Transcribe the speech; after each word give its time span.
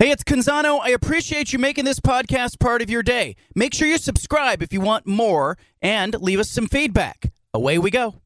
Hey, 0.00 0.10
it's 0.10 0.24
Canzano. 0.24 0.80
I 0.82 0.88
appreciate 0.88 1.52
you 1.52 1.60
making 1.60 1.84
this 1.84 2.00
podcast 2.00 2.58
part 2.58 2.82
of 2.82 2.90
your 2.90 3.04
day. 3.04 3.36
Make 3.54 3.72
sure 3.72 3.86
you 3.86 3.96
subscribe 3.96 4.60
if 4.60 4.72
you 4.72 4.80
want 4.80 5.06
more 5.06 5.56
and 5.80 6.20
leave 6.20 6.40
us 6.40 6.50
some 6.50 6.66
feedback. 6.66 7.32
Away 7.54 7.78
we 7.78 7.92
go. 7.92 8.16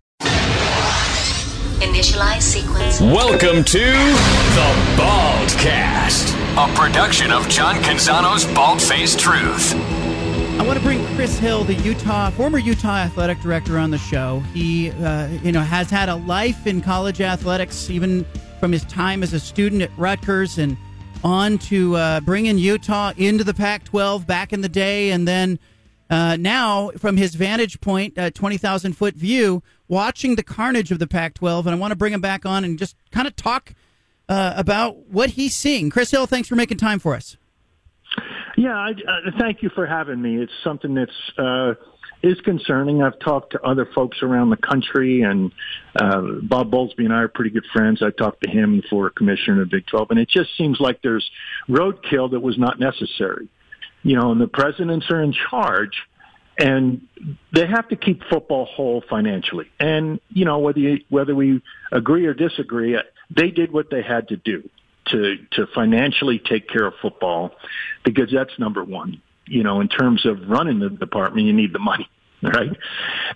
Initialize 1.82 2.40
sequence. 2.40 3.02
Welcome 3.02 3.64
to 3.64 3.78
the 3.80 4.74
Baldcast, 4.96 6.32
a 6.56 6.74
production 6.74 7.30
of 7.30 7.46
John 7.50 7.74
Canzano's 7.82 8.46
Bald 8.54 8.80
Faced 8.80 9.20
Truth. 9.20 9.74
I 10.58 10.64
want 10.66 10.78
to 10.78 10.82
bring 10.82 11.04
Chris 11.16 11.38
Hill, 11.38 11.64
the 11.64 11.74
Utah 11.74 12.30
former 12.30 12.58
Utah 12.58 12.96
athletic 12.96 13.40
director, 13.40 13.78
on 13.78 13.90
the 13.90 13.98
show. 13.98 14.40
He, 14.54 14.90
uh, 14.90 15.26
you 15.42 15.52
know, 15.52 15.60
has 15.60 15.90
had 15.90 16.08
a 16.08 16.16
life 16.16 16.66
in 16.66 16.80
college 16.80 17.20
athletics, 17.20 17.90
even 17.90 18.24
from 18.58 18.72
his 18.72 18.84
time 18.84 19.22
as 19.22 19.34
a 19.34 19.38
student 19.38 19.82
at 19.82 19.90
Rutgers, 19.98 20.56
and 20.56 20.78
on 21.24 21.58
to 21.58 21.96
uh, 21.96 22.20
bringing 22.20 22.58
Utah 22.58 23.12
into 23.16 23.44
the 23.44 23.54
Pac-12 23.54 24.26
back 24.26 24.52
in 24.52 24.60
the 24.60 24.68
day, 24.68 25.10
and 25.10 25.26
then 25.26 25.58
uh, 26.10 26.36
now 26.36 26.90
from 26.96 27.16
his 27.16 27.34
vantage 27.34 27.80
point, 27.80 28.16
uh, 28.18 28.30
twenty 28.30 28.56
thousand 28.56 28.94
foot 28.94 29.14
view, 29.14 29.62
watching 29.88 30.36
the 30.36 30.42
carnage 30.42 30.90
of 30.90 30.98
the 30.98 31.06
Pac-12. 31.06 31.60
And 31.60 31.70
I 31.70 31.74
want 31.74 31.92
to 31.92 31.96
bring 31.96 32.12
him 32.12 32.20
back 32.20 32.46
on 32.46 32.64
and 32.64 32.78
just 32.78 32.96
kind 33.10 33.26
of 33.26 33.36
talk 33.36 33.74
uh, 34.28 34.54
about 34.56 35.08
what 35.08 35.30
he's 35.30 35.54
seeing. 35.54 35.90
Chris 35.90 36.10
Hill, 36.10 36.26
thanks 36.26 36.48
for 36.48 36.56
making 36.56 36.78
time 36.78 36.98
for 36.98 37.14
us. 37.14 37.36
Yeah, 38.56 38.74
I, 38.74 38.90
uh, 38.90 39.30
thank 39.38 39.62
you 39.62 39.70
for 39.74 39.86
having 39.86 40.20
me. 40.20 40.36
It's 40.36 40.52
something 40.64 40.94
that's 40.94 41.10
uh, 41.38 41.74
is 42.22 42.40
concerning. 42.40 43.02
I've 43.02 43.18
talked 43.18 43.52
to 43.52 43.62
other 43.62 43.86
folks 43.94 44.22
around 44.22 44.50
the 44.50 44.56
country, 44.56 45.22
and 45.22 45.52
uh, 45.96 46.20
Bob 46.42 46.70
Bowlesby 46.70 47.00
and 47.04 47.12
I 47.12 47.22
are 47.22 47.28
pretty 47.28 47.50
good 47.50 47.66
friends. 47.72 48.02
I 48.02 48.10
talked 48.10 48.42
to 48.42 48.50
him 48.50 48.82
for 48.90 49.10
commissioner 49.10 49.62
of 49.62 49.70
Big 49.70 49.86
12, 49.86 50.10
and 50.10 50.18
it 50.18 50.28
just 50.28 50.56
seems 50.56 50.80
like 50.80 51.00
there's 51.02 51.28
roadkill 51.68 52.30
that 52.32 52.40
was 52.40 52.58
not 52.58 52.80
necessary. 52.80 53.48
You 54.02 54.16
know, 54.16 54.32
and 54.32 54.40
the 54.40 54.48
presidents 54.48 55.06
are 55.10 55.22
in 55.22 55.32
charge, 55.32 55.96
and 56.58 57.06
they 57.52 57.66
have 57.66 57.88
to 57.88 57.96
keep 57.96 58.22
football 58.30 58.64
whole 58.64 59.02
financially. 59.08 59.70
And 59.78 60.20
you 60.30 60.44
know, 60.44 60.58
whether 60.58 60.80
you, 60.80 61.00
whether 61.08 61.34
we 61.34 61.62
agree 61.92 62.26
or 62.26 62.34
disagree, 62.34 62.96
they 63.30 63.50
did 63.50 63.72
what 63.72 63.90
they 63.90 64.02
had 64.02 64.28
to 64.28 64.36
do 64.36 64.68
to 65.06 65.36
to 65.52 65.66
financially 65.74 66.38
take 66.38 66.68
care 66.68 66.86
of 66.86 66.94
football 67.00 67.52
because 68.04 68.30
that's 68.32 68.56
number 68.58 68.84
one. 68.84 69.20
You 69.46 69.62
know, 69.62 69.80
in 69.80 69.88
terms 69.88 70.26
of 70.26 70.48
running 70.48 70.78
the 70.78 70.90
department, 70.90 71.46
you 71.46 71.52
need 71.52 71.72
the 71.72 71.78
money, 71.78 72.08
right? 72.42 72.76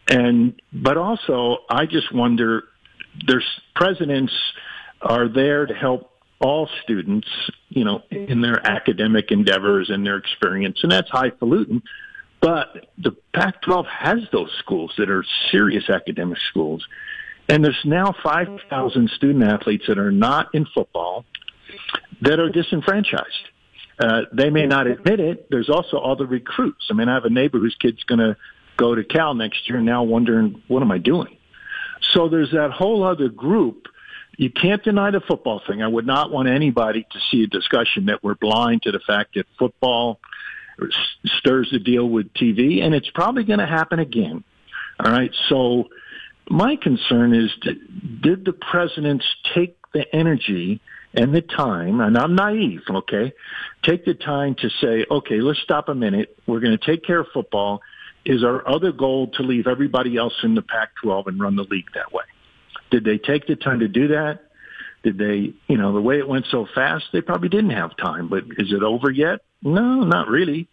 And 0.09 0.61
but 0.73 0.97
also, 0.97 1.59
I 1.69 1.87
just 1.87 2.13
wonder. 2.15 2.65
There's 3.27 3.45
presidents 3.77 4.33
are 5.03 5.29
there 5.29 5.67
to 5.67 5.75
help 5.75 6.13
all 6.41 6.69
students, 6.83 7.29
you 7.69 7.85
know, 7.85 8.03
in 8.11 8.41
their 8.41 8.67
academic 8.67 9.31
endeavors 9.31 9.91
and 9.91 10.05
their 10.05 10.17
experience, 10.17 10.79
and 10.83 10.91
that's 10.91 11.11
highfalutin. 11.11 11.83
But 12.41 12.89
the 12.99 13.13
Pac-12 13.35 13.87
has 13.87 14.19
those 14.33 14.51
schools 14.59 14.93
that 14.99 15.09
are 15.09 15.25
serious 15.51 15.89
academic 15.89 16.39
schools, 16.51 16.85
and 17.49 17.65
there's 17.65 17.79
now 17.85 18.15
5,000 18.23 19.11
student 19.11 19.45
athletes 19.45 19.85
that 19.87 19.99
are 19.99 20.11
not 20.11 20.53
in 20.55 20.67
football 20.75 21.25
that 22.23 22.41
are 22.41 22.49
disenfranchised. 22.49 23.49
Uh, 23.99 24.23
they 24.33 24.51
may 24.51 24.67
not 24.67 24.87
admit 24.87 25.21
it. 25.21 25.47
There's 25.51 25.69
also 25.69 25.99
all 25.99 26.17
the 26.17 26.27
recruits. 26.27 26.89
I 26.91 26.95
mean, 26.95 27.09
I 27.09 27.15
have 27.15 27.25
a 27.25 27.31
neighbor 27.31 27.59
whose 27.59 27.77
kid's 27.79 28.03
going 28.05 28.19
to 28.19 28.37
go 28.83 28.95
to 28.97 29.05
Cal 29.05 29.35
next 29.35 29.69
year, 29.69 29.81
now 29.81 30.03
wondering 30.03 30.61
what 30.67 30.83
am 30.83 30.91
I 30.91 30.99
doing. 30.99 31.37
So 32.11 32.29
there's 32.29 32.51
that 32.51 32.73
whole 32.73 33.05
other 33.05 33.29
group. 33.29 33.87
You 34.37 34.51
can't 34.51 34.83
deny 34.83 35.13
the 35.13 35.21
football 35.21 35.63
thing. 35.65 35.83
I 35.83 35.87
would 35.87 36.07
not 36.07 36.33
want 36.33 36.49
anybody 36.49 37.07
to 37.09 37.19
see 37.31 37.45
a 37.45 37.47
discussion 37.47 38.07
that 38.07 38.25
we're 38.25 38.35
blind 38.35 38.83
to 38.83 38.91
the 38.91 38.99
fact 38.99 39.35
that 39.35 39.47
football 39.57 40.19
stirs 41.39 41.69
the 41.71 41.79
deal 41.79 42.09
with 42.09 42.33
TV, 42.35 42.83
and 42.83 42.95
it's 42.95 43.11
probably 43.11 43.45
going 43.45 43.61
to 43.61 43.67
happen 43.67 44.01
again. 44.01 44.43
All 44.99 45.13
right. 45.13 45.31
So 45.49 45.89
my 46.49 46.75
concern 46.75 47.35
is, 47.35 47.51
did 48.21 48.45
the 48.45 48.53
presidents 48.53 49.25
take 49.55 49.77
the 49.93 50.13
energy 50.15 50.81
and 51.15 51.35
the 51.35 51.43
time, 51.43 52.01
and 52.01 52.17
I'm 52.17 52.35
naive, 52.35 52.83
okay, 52.89 53.35
take 53.83 54.07
the 54.07 54.15
time 54.15 54.55
to 54.57 54.71
say, 54.81 55.05
okay, 55.11 55.41
let's 55.41 55.61
stop 55.61 55.89
a 55.89 55.95
minute. 55.95 56.37
We're 56.47 56.61
going 56.61 56.77
to 56.77 56.85
take 56.85 57.05
care 57.05 57.21
of 57.21 57.27
football. 57.35 57.83
Is 58.25 58.45
our 58.45 58.67
other 58.69 58.93
goal 58.93 59.29
to 59.35 59.43
leave 59.43 59.67
everybody 59.67 60.17
else 60.17 60.35
in 60.43 60.55
the 60.55 60.63
Pac-12 60.63 61.27
and 61.27 61.41
run 61.41 61.57
the 61.57 61.65
league 61.65 61.89
that 61.95 62.13
way? 62.13 62.25
Did 62.91 63.05
they 63.05 63.19
take 63.19 63.47
the 63.47 63.57
time 63.57 63.81
to 63.81 63.89
do 63.89 64.09
that? 64.09 64.41
Did 65.03 65.19
they, 65.19 65.55
you 65.67 65.77
know, 65.77 65.93
the 65.93 66.01
way 66.01 66.19
it 66.19 66.29
went 66.29 66.47
so 66.51 66.67
fast, 66.73 67.07
they 67.13 67.21
probably 67.21 67.49
didn't 67.49 67.71
have 67.71 67.97
time. 67.97 68.29
But 68.29 68.45
is 68.59 68.73
it 68.73 68.83
over 68.83 69.11
yet? 69.11 69.41
No, 69.63 70.05
not 70.05 70.29
really. 70.29 70.69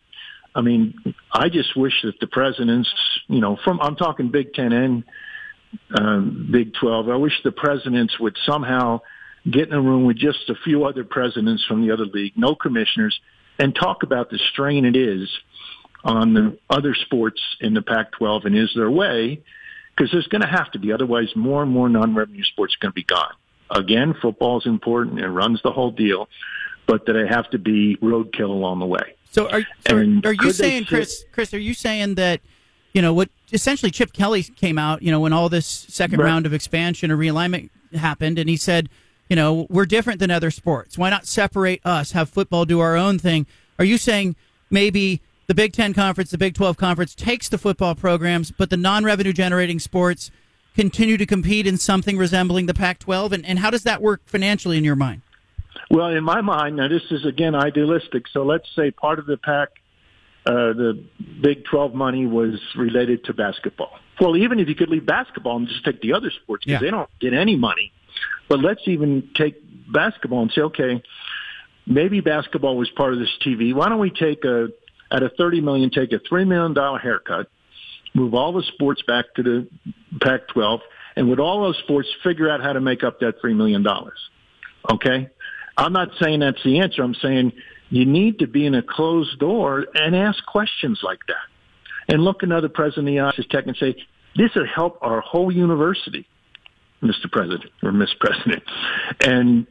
I 0.54 0.62
mean, 0.62 0.94
I 1.32 1.50
just 1.50 1.76
wish 1.76 1.94
that 2.04 2.20
the 2.20 2.28
presidents, 2.28 2.94
you 3.28 3.40
know, 3.40 3.58
from 3.64 3.80
I'm 3.81 3.96
talking 3.96 4.30
Big 4.30 4.54
Ten 4.54 4.72
and 4.72 5.04
um, 5.98 6.50
Big 6.52 6.74
Twelve. 6.74 7.10
I 7.10 7.16
wish 7.16 7.34
the 7.44 7.52
presidents 7.52 8.20
would 8.20 8.38
somehow 8.46 9.02
get 9.50 9.70
in 9.70 9.74
a 9.74 9.81
room 9.81 10.06
with 10.06 10.18
just 10.18 10.50
a 10.50 10.56
few 10.64 10.86
other 10.86 11.04
presidents 11.04 11.64
from 11.66 11.86
the 11.86 11.94
other 11.94 12.06
league, 12.06 12.34
no 12.36 12.56
commissioners, 12.56 13.20
and 13.58 13.74
talk 13.76 14.04
about 14.04 14.30
the 14.30 14.40
strain 14.52 14.86
it 14.86 14.96
is 14.96 15.30
on 16.04 16.34
the 16.34 16.58
other 16.70 16.96
sports 16.96 17.42
in 17.60 17.74
the 17.74 17.82
Pac-12 17.82 18.46
and 18.46 18.58
is 18.58 18.72
there 18.76 18.86
a 18.86 18.92
way? 18.92 19.42
Because 19.96 20.12
there's 20.12 20.28
going 20.28 20.42
to 20.42 20.48
have 20.48 20.72
to 20.72 20.80
be. 20.80 20.94
Otherwise, 20.94 21.36
more 21.36 21.62
and 21.62 21.72
more 21.72 21.90
non-revenue 21.90 22.44
sports 22.44 22.76
are 22.76 22.82
going 22.82 22.92
to 22.92 22.96
be 22.96 23.04
gone. 23.04 23.34
Again, 23.70 24.16
football 24.22 24.60
is 24.60 24.66
important. 24.66 25.20
It 25.20 25.28
runs 25.28 25.62
the 25.62 25.72
whole 25.72 25.92
deal. 25.92 26.30
But 26.88 27.06
that 27.06 27.16
it 27.16 27.30
have 27.30 27.48
to 27.52 27.60
be 27.60 27.98
roadkill 27.98 28.50
along 28.50 28.80
the 28.80 28.86
way. 28.88 29.14
So 29.30 29.48
are, 29.48 29.62
so 29.88 29.96
are 29.96 30.34
you 30.34 30.52
saying, 30.52 30.86
Chris, 30.86 31.24
Chris, 31.32 31.54
are 31.54 31.60
you 31.60 31.76
saying 31.76 32.16
that, 32.16 32.42
you 32.94 33.02
know, 33.04 33.14
what 33.14 33.30
essentially 33.52 33.92
Chip 33.92 34.12
Kelly 34.12 34.42
came 34.42 34.80
out, 34.80 35.04
you 35.04 35.12
know, 35.12 35.20
when 35.20 35.31
all 35.31 35.50
this 35.50 35.68
second 35.68 36.20
right. 36.20 36.26
round 36.26 36.48
of 36.48 36.54
expansion 36.54 37.12
or 37.12 37.18
realignment 37.18 37.70
happened, 37.94 38.40
and 38.40 38.50
he 38.50 38.58
said, 38.58 38.90
you 39.30 39.36
know, 39.36 39.68
we're 39.70 39.86
different 39.86 40.20
than 40.20 40.31
other 40.31 40.50
sports. 40.50 40.98
Why 40.98 41.12
not 41.12 41.28
separate 41.28 41.80
us, 41.86 42.14
have 42.14 42.30
football 42.30 42.66
do 42.66 42.80
our 42.80 42.96
own 42.98 43.20
thing? 43.20 43.46
Are 43.78 43.86
you 43.86 44.00
saying 44.00 44.36
maybe 44.72 45.22
the 45.50 45.56
Big 45.56 45.74
Ten 45.74 45.94
Conference, 45.94 46.32
the 46.32 46.38
Big 46.38 46.54
12 46.54 46.78
Conference 46.78 47.14
takes 47.14 47.50
the 47.50 47.58
football 47.58 47.96
programs, 47.96 48.52
but 48.52 48.70
the 48.70 48.78
non 48.78 49.04
revenue 49.04 49.34
generating 49.34 49.80
sports 49.80 50.32
continue 50.76 51.18
to 51.18 51.26
compete 51.26 51.68
in 51.68 51.78
something 51.78 52.18
resembling 52.18 52.68
the 52.68 52.74
Pac 52.74 53.00
12? 53.00 53.34
And, 53.34 53.46
and 53.46 53.60
how 53.60 53.70
does 53.70 53.84
that 53.84 54.02
work 54.02 54.22
financially 54.26 54.78
in 54.78 54.84
your 54.84 54.96
mind? 54.96 55.24
Well, 55.90 56.10
in 56.10 56.24
my 56.24 56.42
mind, 56.42 56.78
now 56.78 56.88
this 56.88 57.02
is 57.12 57.26
again 57.26 57.56
idealistic. 57.56 58.28
So 58.32 58.44
let's 58.44 58.68
say 58.76 58.92
part 58.92 59.20
of 59.20 59.26
the 59.26 59.38
Pac, 59.38 59.70
uh, 60.46 60.74
the 60.74 61.04
Big 61.42 61.66
12 61.66 61.94
money 61.94 62.28
was 62.28 62.62
related 62.78 63.26
to 63.26 63.34
basketball. 63.34 63.98
Well, 64.22 64.38
even 64.38 64.60
if 64.60 64.70
you 64.70 64.76
could 64.76 64.90
leave 64.90 65.06
basketball 65.06 65.58
and 65.58 65.68
just 65.68 65.84
take 65.84 66.00
the 66.02 66.14
other 66.14 66.31
sports 66.31 66.64
because 66.64 66.81
yeah. 66.81 66.88
they 66.88 66.92
don't 66.92 67.10
get 67.20 67.34
any 67.34 67.58
money 67.58 67.92
but 68.50 68.60
let's 68.60 68.81
even 68.88 69.30
take 69.36 69.62
basketball 69.92 70.42
and 70.42 70.52
say, 70.52 70.62
okay, 70.62 71.04
maybe 71.86 72.20
basketball 72.20 72.76
was 72.76 72.90
part 72.90 73.14
of 73.14 73.20
this 73.20 73.30
TV. 73.46 73.74
Why 73.74 73.90
don't 73.90 74.00
we 74.00 74.10
take 74.10 74.44
a 74.44 74.70
at 75.12 75.24
a 75.24 75.30
thirty 75.30 75.62
million, 75.62 75.90
take 75.90 76.12
a 76.12 76.20
three 76.28 76.46
million 76.46 76.74
dollar 76.74 77.00
haircut, 77.00 77.50
move 78.14 78.34
all 78.34 78.53
the 78.53 78.64
sports 78.74 79.02
back 79.08 79.25
to 79.36 79.44
the 79.44 79.68
Pac-12, 80.22 80.80
and 81.16 81.30
with 81.30 81.40
all 81.40 81.62
those 81.64 81.78
sports, 81.80 82.08
figure 82.24 82.50
out 82.50 82.62
how 82.62 82.74
to 82.74 82.81
make 82.81 83.03
up 83.03 83.19
that 83.19 83.42
three 83.42 83.53
million 83.53 83.84
dollars. 83.84 84.19
Okay, 84.92 85.30
I'm 85.78 85.94
not 85.94 86.09
saying 86.22 86.40
that's 86.40 86.64
the 86.64 86.80
answer. 86.80 87.03
I'm 87.03 87.16
saying 87.16 87.53
you 87.90 88.06
need 88.06 88.40
to 88.40 88.48
be 88.48 88.66
in 88.66 88.75
a 88.75 88.84
closed 88.84 89.40
door 89.40 89.86
and 89.94 90.16
ask 90.16 90.44
questions 90.46 91.00
like 91.03 91.19
that, 91.28 92.14
and 92.14 92.24
look 92.24 92.44
another 92.44 92.69
president 92.69 93.09
in 93.09 93.16
the 93.16 93.22
eye 93.22 93.34
tech 93.50 93.66
and 93.68 93.75
say, 93.78 93.96
this 94.36 94.52
will 94.56 94.68
help 94.68 95.00
our 95.02 95.22
whole 95.22 95.52
university. 95.52 96.28
Mr. 97.02 97.31
President 97.31 97.72
or 97.81 97.92
Miss 97.92 98.14
President. 98.19 98.64
And 99.22 99.68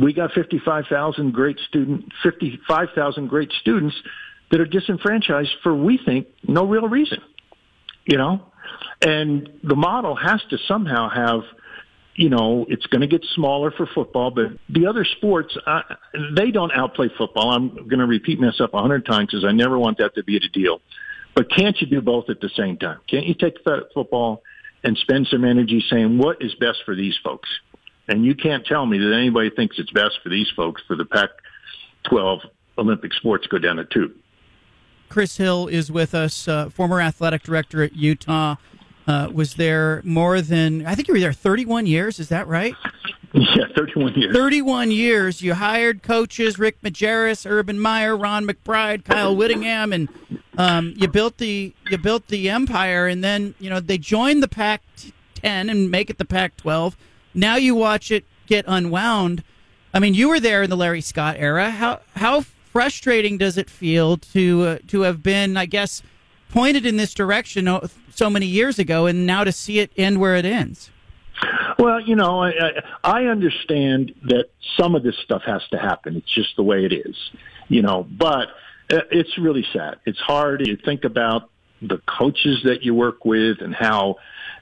we 0.00 0.12
got 0.12 0.32
55,000 0.32 1.32
great 1.32 1.58
student, 1.68 2.12
55,000 2.22 3.28
great 3.28 3.50
students 3.60 3.96
that 4.50 4.60
are 4.60 4.66
disenfranchised 4.66 5.54
for, 5.62 5.74
we 5.74 5.98
think, 6.04 6.26
no 6.46 6.66
real 6.66 6.88
reason, 6.88 7.18
you 8.04 8.16
know? 8.16 8.40
And 9.00 9.48
the 9.62 9.76
model 9.76 10.14
has 10.14 10.40
to 10.50 10.58
somehow 10.68 11.08
have, 11.08 11.42
you 12.14 12.28
know, 12.28 12.66
it's 12.68 12.86
going 12.86 13.00
to 13.00 13.06
get 13.06 13.24
smaller 13.34 13.70
for 13.70 13.86
football, 13.86 14.30
but 14.30 14.46
the 14.68 14.86
other 14.86 15.04
sports, 15.04 15.56
uh, 15.66 15.82
they 16.36 16.50
don't 16.50 16.72
outplay 16.72 17.08
football. 17.16 17.50
I'm 17.50 17.88
going 17.88 18.00
to 18.00 18.06
repeat 18.06 18.40
myself 18.40 18.70
a 18.74 18.80
hundred 18.80 19.06
times 19.06 19.28
because 19.30 19.44
I 19.44 19.52
never 19.52 19.78
want 19.78 19.98
that 19.98 20.14
to 20.16 20.24
be 20.24 20.36
a 20.36 20.40
deal. 20.40 20.80
But 21.34 21.50
can't 21.50 21.80
you 21.80 21.86
do 21.86 22.00
both 22.00 22.28
at 22.28 22.40
the 22.40 22.50
same 22.56 22.76
time? 22.76 22.98
Can't 23.08 23.26
you 23.26 23.34
take 23.34 23.58
football 23.94 24.42
and 24.82 24.96
spend 24.98 25.28
some 25.30 25.44
energy 25.44 25.84
saying 25.90 26.18
what 26.18 26.42
is 26.42 26.54
best 26.54 26.78
for 26.84 26.94
these 26.94 27.18
folks. 27.22 27.48
And 28.08 28.24
you 28.24 28.34
can't 28.34 28.64
tell 28.64 28.84
me 28.86 28.98
that 28.98 29.14
anybody 29.14 29.50
thinks 29.50 29.78
it's 29.78 29.90
best 29.92 30.18
for 30.22 30.30
these 30.30 30.50
folks 30.56 30.82
for 30.86 30.96
the 30.96 31.04
Pac-12 31.04 32.40
Olympic 32.78 33.12
sports 33.12 33.46
go 33.46 33.58
down 33.58 33.76
the 33.76 33.84
tube. 33.84 34.12
Chris 35.10 35.36
Hill 35.36 35.66
is 35.66 35.90
with 35.92 36.14
us, 36.14 36.48
uh, 36.48 36.70
former 36.70 37.00
athletic 37.00 37.42
director 37.42 37.82
at 37.82 37.94
Utah. 37.94 38.56
Uh, 39.06 39.28
was 39.32 39.54
there 39.54 40.00
more 40.04 40.40
than 40.40 40.86
I 40.86 40.94
think 40.94 41.08
you 41.08 41.14
were 41.14 41.20
there 41.20 41.32
31 41.32 41.86
years? 41.86 42.18
Is 42.18 42.30
that 42.30 42.46
right? 42.46 42.74
Yeah, 43.32 43.66
31 43.76 44.14
years. 44.14 44.34
31 44.34 44.90
years. 44.90 45.40
You 45.40 45.54
hired 45.54 46.02
coaches 46.02 46.58
Rick 46.58 46.82
Majerus, 46.82 47.48
Urban 47.48 47.78
Meyer, 47.78 48.16
Ron 48.16 48.44
McBride, 48.44 49.04
Kyle 49.04 49.36
Whittingham, 49.36 49.92
and 49.92 50.08
um, 50.58 50.94
you 50.96 51.06
built 51.06 51.38
the 51.38 51.72
you 51.88 51.96
built 51.96 52.26
the 52.26 52.50
empire. 52.50 53.06
And 53.06 53.22
then 53.22 53.54
you 53.60 53.70
know 53.70 53.78
they 53.78 53.98
joined 53.98 54.42
the 54.42 54.48
Pac-10 54.48 55.70
and 55.70 55.92
make 55.92 56.10
it 56.10 56.18
the 56.18 56.24
Pac-12. 56.24 56.96
Now 57.32 57.54
you 57.54 57.76
watch 57.76 58.10
it 58.10 58.24
get 58.48 58.64
unwound. 58.66 59.44
I 59.94 60.00
mean, 60.00 60.14
you 60.14 60.28
were 60.28 60.40
there 60.40 60.64
in 60.64 60.70
the 60.70 60.76
Larry 60.76 61.00
Scott 61.00 61.36
era. 61.38 61.70
How 61.70 62.00
how 62.16 62.44
frustrating 62.72 63.38
does 63.38 63.56
it 63.58 63.68
feel 63.68 64.16
to 64.16 64.62
uh, 64.62 64.78
to 64.88 65.02
have 65.02 65.22
been, 65.22 65.56
I 65.56 65.66
guess, 65.66 66.02
pointed 66.50 66.86
in 66.86 66.96
this 66.96 67.14
direction 67.14 67.68
so 68.10 68.30
many 68.30 68.46
years 68.46 68.78
ago, 68.78 69.06
and 69.06 69.26
now 69.26 69.44
to 69.44 69.52
see 69.52 69.78
it 69.78 69.92
end 69.96 70.20
where 70.20 70.36
it 70.36 70.44
ends? 70.44 70.90
Well, 71.78 72.00
you 72.00 72.16
know, 72.16 72.42
I, 72.42 72.52
I 73.02 73.24
understand 73.24 74.12
that 74.24 74.50
some 74.78 74.94
of 74.94 75.02
this 75.02 75.16
stuff 75.24 75.42
has 75.46 75.62
to 75.70 75.78
happen. 75.78 76.16
It's 76.16 76.30
just 76.30 76.54
the 76.56 76.62
way 76.62 76.84
it 76.84 76.92
is, 76.92 77.16
you 77.68 77.80
know. 77.80 78.06
But 78.10 78.48
uh, 78.90 79.00
it's 79.10 79.38
really 79.38 79.66
sad. 79.72 80.00
It's 80.04 80.18
hard 80.18 80.64
to 80.64 80.76
think 80.76 81.04
about 81.04 81.50
the 81.80 81.98
coaches 82.06 82.60
that 82.64 82.82
you 82.82 82.94
work 82.94 83.24
with 83.24 83.62
and 83.62 83.74
how 83.74 84.16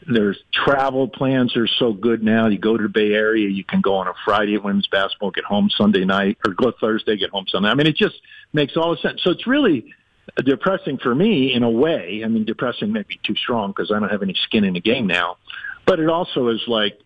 their 0.09 0.35
travel 0.53 1.07
plans 1.07 1.57
are 1.57 1.67
so 1.67 1.93
good 1.93 2.23
now. 2.23 2.47
You 2.47 2.59
go 2.59 2.77
to 2.77 2.83
the 2.85 2.89
Bay 2.89 3.13
Area, 3.13 3.49
you 3.49 3.65
can 3.65 3.81
go 3.81 3.97
on 3.97 4.09
a 4.09 4.15
Friday 4.25 4.55
at 4.55 4.65
women's 4.65 4.87
basketball, 4.87 5.31
get 5.31 5.45
home 5.45 5.71
Sunday 5.71 6.05
night, 6.05 6.39
or 6.47 6.55
go 6.55 6.73
Thursday, 6.81 7.17
get 7.17 7.31
home 7.31 7.47
Sunday. 7.49 7.69
I 7.69 7.75
mean, 7.75 7.87
it 7.87 7.97
just 7.97 8.17
makes 8.53 8.77
all 8.77 8.91
the 8.91 8.97
sense. 8.97 9.21
So 9.23 9.31
it's 9.31 9.47
really 9.47 9.95
depressing 10.45 10.99
for 10.99 11.15
me 11.15 11.53
in 11.53 11.63
a 11.63 11.71
way. 11.71 12.23
I 12.25 12.29
mean, 12.29 12.45
depressing 12.45 12.93
may 12.93 13.03
be 13.03 13.21
too 13.23 13.35
strong 13.35 13.71
because 13.71 13.93
I 13.93 13.99
don't 13.99 14.09
have 14.09 14.23
any 14.23 14.35
skin 14.45 14.65
in 14.65 14.75
the 14.75 14.81
game 14.81 15.07
now. 15.07 15.37
But 15.85 16.01
it 16.01 16.09
also 16.09 16.49
is 16.49 16.63
like 16.67 16.99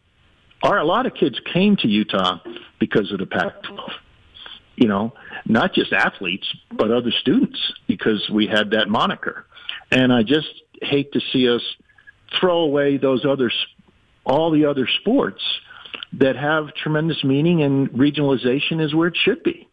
are 0.62 0.78
a 0.78 0.84
lot 0.84 1.06
of 1.06 1.14
kids 1.14 1.40
came 1.52 1.76
to 1.76 1.88
Utah 1.88 2.38
because 2.78 3.10
of 3.10 3.19
the 3.19 3.26
Pac-12. 3.26 3.90
You 4.76 4.88
know, 4.88 5.12
not 5.44 5.75
just 5.75 5.93
athletes, 5.93 6.46
but 6.70 6.90
other 6.90 7.10
students 7.10 7.58
because 7.87 8.28
we 8.31 8.46
had 8.46 8.70
that 8.70 8.88
moniker. 8.88 9.44
And 9.90 10.12
I 10.12 10.22
just 10.22 10.49
hate 10.81 11.12
to 11.12 11.20
see 11.32 11.49
us 11.49 11.62
throw 12.38 12.61
away 12.61 12.96
those 12.96 13.25
other, 13.25 13.50
all 14.25 14.50
the 14.50 14.64
other 14.64 14.88
sports 15.00 15.43
that 16.14 16.37
have 16.37 16.75
tremendous 16.75 17.23
meaning 17.25 17.62
and 17.62 17.90
regionalization 17.90 18.84
is 18.84 18.94
where 18.94 19.08
it 19.08 19.17
should 19.17 19.43
be. 19.43 19.69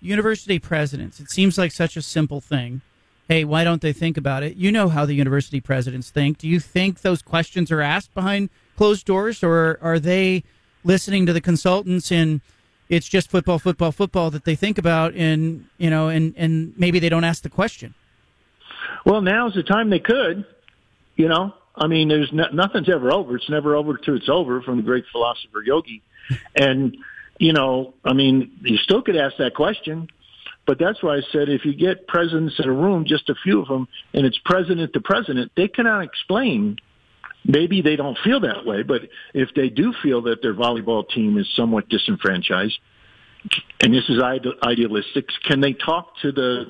University 0.00 0.58
presidents, 0.58 1.20
it 1.20 1.30
seems 1.30 1.56
like 1.56 1.72
such 1.72 1.96
a 1.96 2.02
simple 2.02 2.40
thing. 2.40 2.80
Hey, 3.28 3.44
why 3.44 3.62
don't 3.64 3.80
they 3.80 3.92
think 3.92 4.16
about 4.16 4.42
it? 4.42 4.56
You 4.56 4.72
know 4.72 4.88
how 4.88 5.06
the 5.06 5.14
university 5.14 5.60
presidents 5.60 6.10
think. 6.10 6.38
Do 6.38 6.48
you 6.48 6.58
think 6.58 7.00
those 7.00 7.22
questions 7.22 7.70
are 7.70 7.80
asked 7.80 8.12
behind 8.14 8.50
closed 8.76 9.06
doors, 9.06 9.44
or 9.44 9.78
are 9.80 10.00
they 10.00 10.42
listening 10.84 11.26
to 11.26 11.32
the 11.32 11.40
consultants 11.40 12.10
and 12.10 12.40
it's 12.88 13.08
just 13.08 13.30
football, 13.30 13.58
football, 13.58 13.90
football 13.90 14.30
that 14.30 14.44
they 14.44 14.54
think 14.54 14.76
about, 14.76 15.14
and 15.14 15.64
you 15.78 15.88
know, 15.88 16.08
and 16.08 16.34
and 16.36 16.74
maybe 16.76 16.98
they 16.98 17.08
don't 17.08 17.24
ask 17.24 17.42
the 17.42 17.48
question. 17.48 17.94
Well, 19.06 19.22
now's 19.22 19.54
the 19.54 19.62
time 19.62 19.88
they 19.88 19.98
could. 19.98 20.44
You 21.16 21.28
know, 21.28 21.54
I 21.76 21.86
mean, 21.86 22.08
there's 22.08 22.30
no, 22.32 22.44
nothing's 22.52 22.88
ever 22.88 23.12
over. 23.12 23.36
It's 23.36 23.50
never 23.50 23.76
over 23.76 23.96
till 23.96 24.16
it's 24.16 24.28
over, 24.28 24.62
from 24.62 24.78
the 24.78 24.82
great 24.82 25.04
philosopher 25.12 25.62
Yogi. 25.64 26.02
And 26.56 26.96
you 27.38 27.52
know, 27.52 27.94
I 28.04 28.12
mean, 28.12 28.52
you 28.62 28.76
still 28.78 29.02
could 29.02 29.16
ask 29.16 29.36
that 29.38 29.54
question. 29.54 30.08
But 30.64 30.78
that's 30.78 31.02
why 31.02 31.16
I 31.16 31.22
said 31.32 31.48
if 31.48 31.64
you 31.64 31.74
get 31.74 32.06
presidents 32.06 32.54
in 32.60 32.68
a 32.68 32.72
room, 32.72 33.04
just 33.04 33.28
a 33.28 33.34
few 33.42 33.60
of 33.60 33.66
them, 33.66 33.88
and 34.14 34.24
it's 34.24 34.38
president 34.44 34.92
to 34.92 35.00
president, 35.00 35.50
they 35.56 35.66
cannot 35.66 36.04
explain 36.04 36.78
Maybe 37.44 37.82
they 37.82 37.96
don't 37.96 38.16
feel 38.22 38.40
that 38.40 38.64
way, 38.64 38.82
but 38.82 39.02
if 39.34 39.48
they 39.54 39.68
do 39.68 39.92
feel 40.02 40.22
that 40.22 40.42
their 40.42 40.54
volleyball 40.54 41.08
team 41.08 41.38
is 41.38 41.48
somewhat 41.56 41.88
disenfranchised, 41.88 42.78
and 43.80 43.92
this 43.92 44.08
is 44.08 44.22
idealistic, 44.22 45.26
can 45.44 45.60
they 45.60 45.72
talk 45.72 46.16
to 46.22 46.30
the 46.30 46.66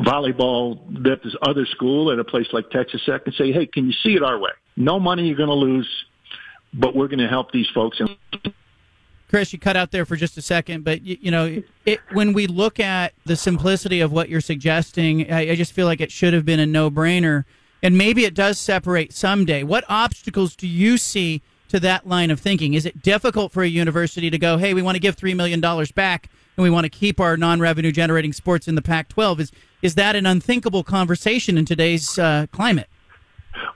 volleyball 0.00 1.04
that 1.04 1.22
this 1.22 1.34
other 1.42 1.66
school 1.66 2.10
at 2.10 2.18
a 2.18 2.24
place 2.24 2.46
like 2.52 2.70
Texas 2.70 3.02
Tech 3.04 3.22
and 3.26 3.34
say, 3.34 3.52
hey, 3.52 3.66
can 3.66 3.86
you 3.86 3.92
see 4.02 4.14
it 4.14 4.22
our 4.22 4.38
way? 4.38 4.50
No 4.76 4.98
money 4.98 5.26
you're 5.26 5.36
going 5.36 5.48
to 5.48 5.54
lose, 5.54 5.88
but 6.72 6.94
we're 6.94 7.08
going 7.08 7.20
to 7.20 7.28
help 7.28 7.52
these 7.52 7.68
folks. 7.74 8.00
Chris, 9.28 9.52
you 9.52 9.58
cut 9.58 9.76
out 9.76 9.92
there 9.92 10.04
for 10.04 10.16
just 10.16 10.36
a 10.38 10.42
second, 10.42 10.82
but 10.84 11.02
you, 11.02 11.16
you 11.20 11.30
know, 11.30 11.62
it, 11.86 12.00
when 12.12 12.32
we 12.32 12.46
look 12.46 12.80
at 12.80 13.12
the 13.26 13.36
simplicity 13.36 14.00
of 14.00 14.10
what 14.10 14.28
you're 14.28 14.40
suggesting, 14.40 15.30
I, 15.32 15.50
I 15.50 15.54
just 15.54 15.72
feel 15.72 15.86
like 15.86 16.00
it 16.00 16.10
should 16.10 16.34
have 16.34 16.44
been 16.44 16.58
a 16.58 16.66
no-brainer 16.66 17.44
and 17.82 17.96
maybe 17.96 18.24
it 18.24 18.34
does 18.34 18.58
separate 18.58 19.12
someday. 19.12 19.62
What 19.62 19.84
obstacles 19.88 20.56
do 20.56 20.66
you 20.66 20.98
see 20.98 21.42
to 21.68 21.80
that 21.80 22.06
line 22.06 22.30
of 22.30 22.40
thinking? 22.40 22.74
Is 22.74 22.84
it 22.84 23.02
difficult 23.02 23.52
for 23.52 23.62
a 23.62 23.68
university 23.68 24.30
to 24.30 24.38
go, 24.38 24.58
hey, 24.58 24.74
we 24.74 24.82
want 24.82 24.96
to 24.96 25.00
give 25.00 25.16
$3 25.16 25.34
million 25.36 25.60
back 25.94 26.28
and 26.60 26.64
we 26.64 26.70
want 26.70 26.84
to 26.84 26.90
keep 26.90 27.20
our 27.20 27.36
non 27.36 27.58
revenue 27.58 27.90
generating 27.90 28.32
sports 28.32 28.68
in 28.68 28.74
the 28.74 28.82
Pac 28.82 29.08
12? 29.08 29.40
Is, 29.40 29.52
is 29.82 29.94
that 29.94 30.14
an 30.14 30.26
unthinkable 30.26 30.84
conversation 30.84 31.56
in 31.56 31.64
today's 31.64 32.18
uh, 32.18 32.46
climate? 32.52 32.88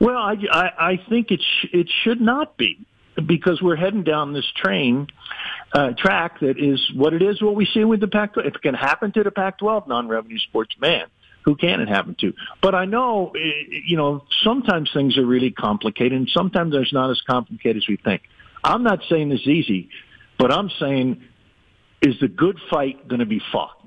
Well, 0.01 0.19
I, 0.19 0.37
I, 0.51 0.91
I 0.91 1.01
think 1.09 1.31
it, 1.31 1.41
sh- 1.41 1.69
it 1.73 1.91
should 2.03 2.21
not 2.21 2.57
be 2.57 2.87
because 3.27 3.63
we're 3.63 3.77
heading 3.77 4.05
down 4.05 4.35
this 4.35 4.45
train 4.55 5.09
uh, 5.73 5.93
track 5.97 6.41
that 6.41 6.59
is 6.59 6.91
what 6.95 7.15
it 7.15 7.23
is, 7.23 7.41
what 7.41 7.55
we 7.55 7.67
see 7.73 7.85
with 7.85 8.01
the 8.01 8.07
Pac-12. 8.07 8.47
If 8.47 8.55
it 8.57 8.63
can 8.63 8.75
happen 8.75 9.13
to 9.13 9.23
the 9.23 9.31
Pac-12 9.31 9.89
non-revenue 9.89 10.39
sports, 10.39 10.75
man, 10.79 11.07
who 11.45 11.57
can 11.57 11.81
it 11.81 11.89
happen 11.89 12.17
to? 12.21 12.35
But 12.61 12.75
I 12.75 12.85
know, 12.85 13.33
eh, 13.35 13.81
you 13.87 13.97
know, 13.97 14.25
sometimes 14.43 14.91
things 14.93 15.17
are 15.17 15.27
really 15.27 15.51
complicated, 15.51 16.13
and 16.13 16.29
sometimes 16.29 16.73
there's 16.73 16.93
not 16.93 17.11
as 17.11 17.21
complicated 17.23 17.83
as 17.83 17.89
we 17.89 17.97
think. 17.97 18.23
I'm 18.63 18.83
not 18.83 19.01
saying 19.09 19.33
it's 19.33 19.47
easy, 19.47 19.89
but 20.39 20.53
I'm 20.53 20.71
saying, 20.79 21.23
is 22.05 22.19
the 22.21 22.29
good 22.29 22.59
fight 22.71 23.09
going 23.09 23.21
to 23.21 23.27
be 23.27 23.41
fought? 23.51 23.81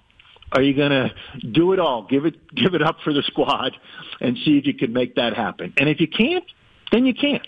Are 0.52 0.62
you 0.62 0.74
going 0.74 0.92
to 0.92 1.12
do 1.52 1.74
it 1.74 1.80
all? 1.80 2.08
Give 2.10 2.26
it, 2.26 2.54
give 2.56 2.74
it 2.74 2.82
up 2.82 2.98
for 3.04 3.14
the 3.14 3.22
squad, 3.24 3.76
and 4.22 4.38
see 4.46 4.58
if 4.58 4.66
you 4.66 4.74
can 4.74 4.94
make 4.94 5.16
that 5.16 5.36
happen. 5.36 5.74
And 5.78 5.90
if 5.90 6.00
you 6.00 6.08
can't, 6.08 6.46
then 6.92 7.06
you 7.06 7.14
can't. 7.14 7.48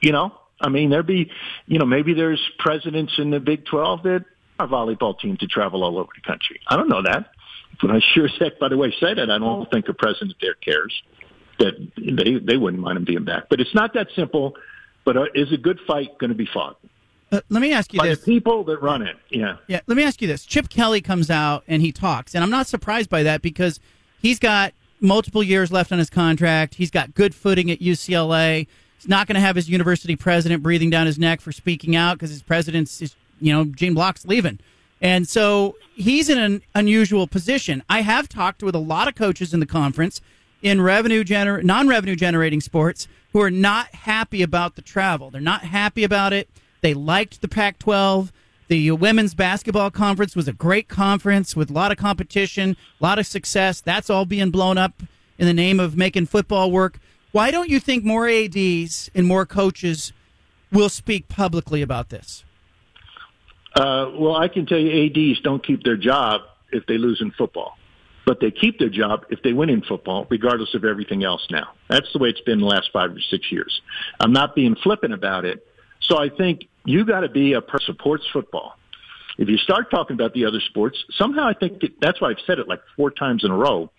You 0.00 0.12
know, 0.12 0.32
I 0.60 0.68
mean, 0.68 0.90
there 0.90 1.02
be, 1.02 1.30
you 1.66 1.78
know, 1.78 1.84
maybe 1.84 2.14
there's 2.14 2.40
presidents 2.58 3.14
in 3.18 3.30
the 3.30 3.40
Big 3.40 3.66
12 3.66 4.02
that 4.04 4.24
are 4.58 4.68
volleyball 4.68 5.18
team 5.18 5.36
to 5.38 5.46
travel 5.46 5.82
all 5.82 5.98
over 5.98 6.10
the 6.14 6.26
country. 6.26 6.60
I 6.68 6.76
don't 6.76 6.88
know 6.88 7.02
that. 7.02 7.30
But 7.80 7.90
I 7.90 8.00
sure 8.14 8.26
as 8.26 8.32
heck, 8.38 8.58
by 8.58 8.68
the 8.68 8.76
way, 8.76 8.92
say 8.98 9.14
that 9.14 9.30
I 9.30 9.38
don't 9.38 9.70
think 9.70 9.88
a 9.88 9.94
president 9.94 10.34
there 10.40 10.54
cares 10.54 10.92
that 11.58 11.74
they 11.96 12.38
they 12.38 12.56
wouldn't 12.56 12.82
mind 12.82 12.98
him 12.98 13.04
being 13.04 13.24
back. 13.24 13.44
But 13.48 13.60
it's 13.60 13.74
not 13.74 13.94
that 13.94 14.08
simple. 14.16 14.56
But 15.04 15.16
uh, 15.16 15.24
is 15.34 15.52
a 15.52 15.56
good 15.56 15.78
fight 15.86 16.18
going 16.18 16.30
to 16.30 16.36
be 16.36 16.48
fought? 16.52 16.78
Uh, 17.30 17.40
let 17.50 17.60
me 17.60 17.72
ask 17.72 17.92
you 17.92 17.98
by 17.98 18.08
this: 18.08 18.20
the 18.20 18.24
people 18.24 18.64
that 18.64 18.80
run 18.80 19.02
it, 19.02 19.16
yeah, 19.30 19.56
yeah. 19.66 19.80
Let 19.86 19.96
me 19.96 20.02
ask 20.02 20.22
you 20.22 20.28
this: 20.28 20.44
Chip 20.44 20.68
Kelly 20.68 21.00
comes 21.00 21.30
out 21.30 21.64
and 21.68 21.82
he 21.82 21.92
talks, 21.92 22.34
and 22.34 22.42
I'm 22.42 22.50
not 22.50 22.66
surprised 22.66 23.10
by 23.10 23.22
that 23.24 23.42
because 23.42 23.80
he's 24.20 24.38
got 24.38 24.72
multiple 25.00 25.42
years 25.42 25.70
left 25.70 25.92
on 25.92 25.98
his 25.98 26.10
contract. 26.10 26.74
He's 26.74 26.90
got 26.90 27.14
good 27.14 27.34
footing 27.34 27.70
at 27.70 27.80
UCLA. 27.80 28.66
He's 28.96 29.08
not 29.08 29.26
going 29.26 29.34
to 29.34 29.40
have 29.40 29.56
his 29.56 29.68
university 29.68 30.16
president 30.16 30.62
breathing 30.62 30.90
down 30.90 31.06
his 31.06 31.18
neck 31.18 31.40
for 31.40 31.52
speaking 31.52 31.94
out 31.94 32.14
because 32.14 32.30
his 32.30 32.42
president's, 32.42 33.00
is, 33.00 33.14
you 33.40 33.52
know, 33.52 33.64
Gene 33.64 33.94
Block's 33.94 34.26
leaving. 34.26 34.58
And 35.00 35.28
so 35.28 35.76
he's 35.94 36.28
in 36.28 36.38
an 36.38 36.62
unusual 36.74 37.28
position. 37.28 37.84
I 37.88 38.00
have 38.00 38.28
talked 38.28 38.62
with 38.62 38.74
a 38.74 38.80
lot 38.80 39.06
of 39.06 39.14
coaches 39.14 39.54
in 39.54 39.60
the 39.60 39.66
conference 39.66 40.20
in 40.62 40.80
revenue 40.80 41.22
gener- 41.22 41.62
non-revenue 41.62 42.16
generating 42.16 42.60
sports 42.60 43.06
who 43.32 43.40
are 43.40 43.50
not 43.50 43.94
happy 43.94 44.42
about 44.42 44.74
the 44.74 44.82
travel. 44.82 45.30
They're 45.30 45.40
not 45.40 45.62
happy 45.62 46.02
about 46.02 46.32
it. 46.32 46.48
They 46.80 46.94
liked 46.94 47.40
the 47.40 47.48
Pac-12. 47.48 48.30
The 48.68 48.90
women's 48.92 49.34
basketball 49.34 49.90
conference 49.90 50.36
was 50.36 50.46
a 50.46 50.52
great 50.52 50.88
conference 50.88 51.56
with 51.56 51.70
a 51.70 51.72
lot 51.72 51.90
of 51.90 51.98
competition, 51.98 52.76
a 53.00 53.04
lot 53.04 53.18
of 53.18 53.26
success. 53.26 53.80
That's 53.80 54.10
all 54.10 54.26
being 54.26 54.50
blown 54.50 54.76
up 54.76 55.02
in 55.38 55.46
the 55.46 55.54
name 55.54 55.80
of 55.80 55.96
making 55.96 56.26
football 56.26 56.70
work. 56.70 56.98
Why 57.32 57.50
don't 57.50 57.68
you 57.68 57.80
think 57.80 58.04
more 58.04 58.28
ADs 58.28 59.10
and 59.14 59.26
more 59.26 59.46
coaches 59.46 60.12
will 60.72 60.88
speak 60.88 61.28
publicly 61.28 61.82
about 61.82 62.10
this? 62.10 62.44
Uh, 63.74 64.10
well, 64.18 64.36
I 64.36 64.48
can 64.48 64.66
tell 64.66 64.78
you 64.78 65.06
ADs 65.06 65.40
don't 65.40 65.64
keep 65.64 65.84
their 65.84 65.96
job 65.96 66.42
if 66.72 66.86
they 66.86 66.98
lose 66.98 67.20
in 67.20 67.30
football. 67.32 67.76
But 68.26 68.40
they 68.40 68.50
keep 68.50 68.78
their 68.78 68.90
job 68.90 69.24
if 69.30 69.42
they 69.42 69.52
win 69.52 69.70
in 69.70 69.82
football, 69.82 70.26
regardless 70.28 70.74
of 70.74 70.84
everything 70.84 71.24
else 71.24 71.46
now. 71.50 71.68
That's 71.88 72.12
the 72.12 72.18
way 72.18 72.28
it's 72.28 72.40
been 72.42 72.58
the 72.58 72.66
last 72.66 72.90
five 72.92 73.12
or 73.12 73.20
six 73.30 73.50
years. 73.50 73.80
I'm 74.20 74.32
not 74.32 74.54
being 74.54 74.76
flippant 74.82 75.14
about 75.14 75.46
it. 75.46 75.66
So 76.08 76.18
I 76.18 76.28
think 76.30 76.68
you 76.84 77.04
got 77.04 77.20
to 77.20 77.28
be 77.28 77.52
a 77.52 77.60
person 77.60 77.86
supports 77.86 78.24
football. 78.32 78.74
If 79.36 79.48
you 79.48 79.56
start 79.58 79.90
talking 79.90 80.14
about 80.14 80.32
the 80.32 80.46
other 80.46 80.60
sports, 80.68 80.98
somehow 81.16 81.46
I 81.46 81.54
think 81.54 81.80
that, 81.80 81.92
that's 82.00 82.20
why 82.20 82.30
I've 82.30 82.40
said 82.46 82.58
it 82.58 82.66
like 82.66 82.80
four 82.96 83.10
times 83.10 83.44
in 83.44 83.50
a 83.50 83.56
row, 83.56 83.90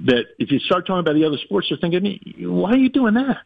that 0.00 0.24
if 0.38 0.50
you 0.50 0.58
start 0.58 0.86
talking 0.86 1.00
about 1.00 1.14
the 1.14 1.24
other 1.24 1.38
sports, 1.38 1.68
you're 1.70 1.78
thinking, 1.78 2.20
why 2.40 2.72
are 2.72 2.76
you 2.76 2.90
doing 2.90 3.14
that? 3.14 3.38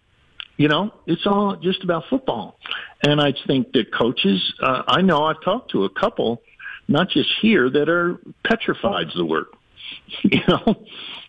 You 0.57 0.67
know, 0.69 0.93
it's 1.07 1.27
all 1.27 1.57
just 1.57 1.85
about 1.85 2.05
football. 2.11 2.59
And 3.05 3.21
I 3.21 3.33
think 3.47 3.73
that 3.73 3.95
coaches, 3.95 4.53
uh, 4.61 4.83
I 4.89 5.03
know 5.03 5.25
I've 5.25 5.41
talked 5.45 5.71
to 5.73 5.85
a 5.85 5.91
couple, 5.91 6.43
not 6.89 7.11
just 7.11 7.29
here, 7.41 7.71
that 7.71 7.89
are 7.89 8.19
petrified 8.45 9.07
the 9.15 9.25
word, 9.25 9.47
you 10.23 10.41
know, 10.49 10.75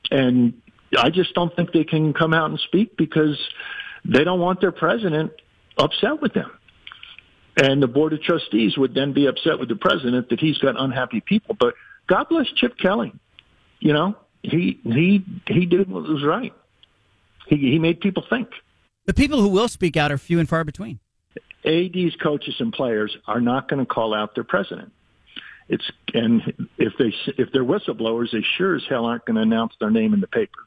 and 0.09 0.59
I 0.97 1.11
just 1.11 1.35
don't 1.35 1.55
think 1.55 1.71
they 1.71 1.83
can 1.83 2.13
come 2.13 2.33
out 2.33 2.49
and 2.49 2.59
speak 2.61 2.97
because 2.97 3.37
they 4.05 4.23
don't 4.23 4.39
want 4.39 4.61
their 4.61 4.71
president 4.71 5.33
upset 5.77 6.19
with 6.21 6.33
them. 6.33 6.49
And 7.57 7.81
the 7.81 7.87
board 7.87 8.13
of 8.13 8.21
trustees 8.21 8.77
would 8.77 8.93
then 8.93 9.13
be 9.13 9.25
upset 9.25 9.59
with 9.59 9.69
the 9.69 9.75
president 9.75 10.29
that 10.29 10.39
he's 10.39 10.57
got 10.59 10.79
unhappy 10.79 11.21
people. 11.21 11.55
But 11.59 11.73
God 12.07 12.27
bless 12.29 12.47
Chip 12.55 12.77
Kelly. 12.77 13.13
You 13.79 13.93
know, 13.93 14.15
he 14.43 14.79
he 14.83 15.25
he 15.47 15.65
did 15.65 15.89
what 15.89 16.03
was 16.03 16.23
right. 16.23 16.53
He 17.47 17.57
he 17.57 17.79
made 17.79 17.99
people 17.99 18.23
think. 18.29 18.49
The 19.05 19.13
people 19.13 19.41
who 19.41 19.49
will 19.49 19.67
speak 19.67 19.97
out 19.97 20.11
are 20.11 20.17
few 20.17 20.39
and 20.39 20.47
far 20.47 20.63
between. 20.63 20.99
ADs, 21.65 22.15
coaches, 22.21 22.55
and 22.59 22.71
players 22.71 23.15
are 23.27 23.41
not 23.41 23.67
going 23.67 23.79
to 23.79 23.85
call 23.85 24.13
out 24.13 24.35
their 24.35 24.43
president. 24.43 24.91
It's 25.67 25.89
and 26.13 26.67
if 26.77 26.93
they 26.97 27.13
if 27.37 27.51
they're 27.51 27.63
whistleblowers, 27.63 28.31
they 28.31 28.43
sure 28.57 28.75
as 28.75 28.83
hell 28.89 29.05
aren't 29.05 29.25
going 29.25 29.35
to 29.35 29.41
announce 29.41 29.73
their 29.79 29.91
name 29.91 30.13
in 30.13 30.21
the 30.21 30.27
paper. 30.27 30.59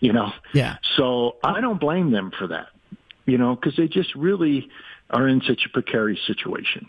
You 0.00 0.12
know. 0.12 0.32
Yeah. 0.52 0.76
So 0.96 1.36
I 1.44 1.60
don't 1.60 1.80
blame 1.80 2.10
them 2.10 2.32
for 2.36 2.48
that. 2.48 2.68
You 3.26 3.38
know, 3.38 3.56
because 3.56 3.76
they 3.76 3.88
just 3.88 4.14
really 4.14 4.68
are 5.10 5.28
in 5.28 5.42
such 5.42 5.66
a 5.66 5.68
precarious 5.68 6.20
situation. 6.26 6.88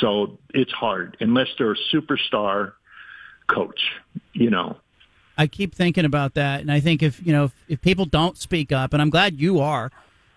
So 0.00 0.38
it's 0.52 0.72
hard 0.72 1.16
unless 1.20 1.48
they're 1.58 1.72
a 1.72 1.76
superstar 1.94 2.72
coach. 3.48 3.80
You 4.32 4.50
know. 4.50 4.78
I 5.38 5.46
keep 5.46 5.74
thinking 5.74 6.06
about 6.06 6.34
that, 6.34 6.62
and 6.62 6.72
I 6.72 6.80
think 6.80 7.02
if 7.02 7.24
you 7.24 7.32
know 7.32 7.44
if, 7.44 7.54
if 7.68 7.82
people 7.82 8.06
don't 8.06 8.38
speak 8.38 8.72
up, 8.72 8.92
and 8.92 9.02
I'm 9.02 9.10
glad 9.10 9.38
you 9.38 9.60
are 9.60 9.90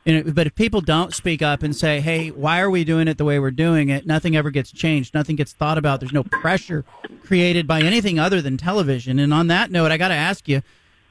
but 0.06 0.48
if 0.48 0.56
people 0.56 0.82
don't 0.82 1.14
speak 1.14 1.42
up 1.42 1.62
and 1.62 1.76
say, 1.76 2.00
"Hey, 2.00 2.30
why 2.30 2.60
are 2.62 2.70
we 2.70 2.84
doing 2.84 3.08
it 3.08 3.18
the 3.18 3.26
way 3.26 3.38
we're 3.40 3.52
doing 3.52 3.90
it?" 3.90 4.06
Nothing 4.06 4.36
ever 4.36 4.50
gets 4.50 4.72
changed. 4.72 5.14
Nothing 5.14 5.36
gets 5.36 5.54
thought 5.54 5.78
about. 5.78 6.00
There's 6.00 6.14
no 6.14 6.24
pressure 6.24 6.86
created 7.24 7.68
by 7.68 7.82
anything 7.82 8.18
other 8.18 8.42
than 8.42 8.58
television. 8.58 9.20
And 9.20 9.34
on 9.34 9.48
that 9.48 9.72
note, 9.72 9.92
I 9.92 9.98
got 9.98 10.10
to 10.10 10.16
ask 10.16 10.48
you. 10.48 10.62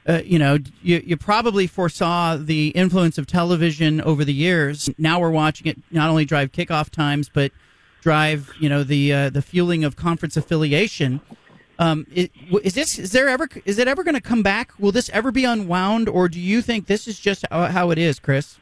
Uh, 0.07 0.21
you 0.23 0.39
know, 0.39 0.57
you, 0.81 1.03
you 1.05 1.17
probably 1.17 1.67
foresaw 1.67 2.35
the 2.35 2.69
influence 2.69 3.17
of 3.17 3.27
television 3.27 4.01
over 4.01 4.25
the 4.25 4.33
years. 4.33 4.89
Now 4.97 5.19
we're 5.19 5.29
watching 5.29 5.67
it 5.67 5.77
not 5.91 6.09
only 6.09 6.25
drive 6.25 6.51
kickoff 6.51 6.89
times, 6.89 7.29
but 7.31 7.51
drive 8.01 8.51
you 8.59 8.69
know 8.69 8.83
the 8.83 9.13
uh, 9.13 9.29
the 9.29 9.41
fueling 9.41 9.83
of 9.83 9.95
conference 9.95 10.37
affiliation. 10.37 11.21
Um, 11.77 12.05
is, 12.13 12.29
is, 12.63 12.73
this 12.73 12.99
is 12.99 13.11
there 13.11 13.29
ever 13.29 13.47
is 13.65 13.77
it 13.77 13.87
ever 13.87 14.03
going 14.03 14.15
to 14.15 14.21
come 14.21 14.43
back? 14.43 14.71
Will 14.79 14.91
this 14.91 15.09
ever 15.09 15.31
be 15.31 15.45
unwound, 15.45 16.09
or 16.09 16.27
do 16.27 16.39
you 16.39 16.61
think 16.61 16.87
this 16.87 17.07
is 17.07 17.19
just 17.19 17.45
how, 17.51 17.89
it 17.91 17.97
is, 17.97 18.19
Chris? 18.19 18.57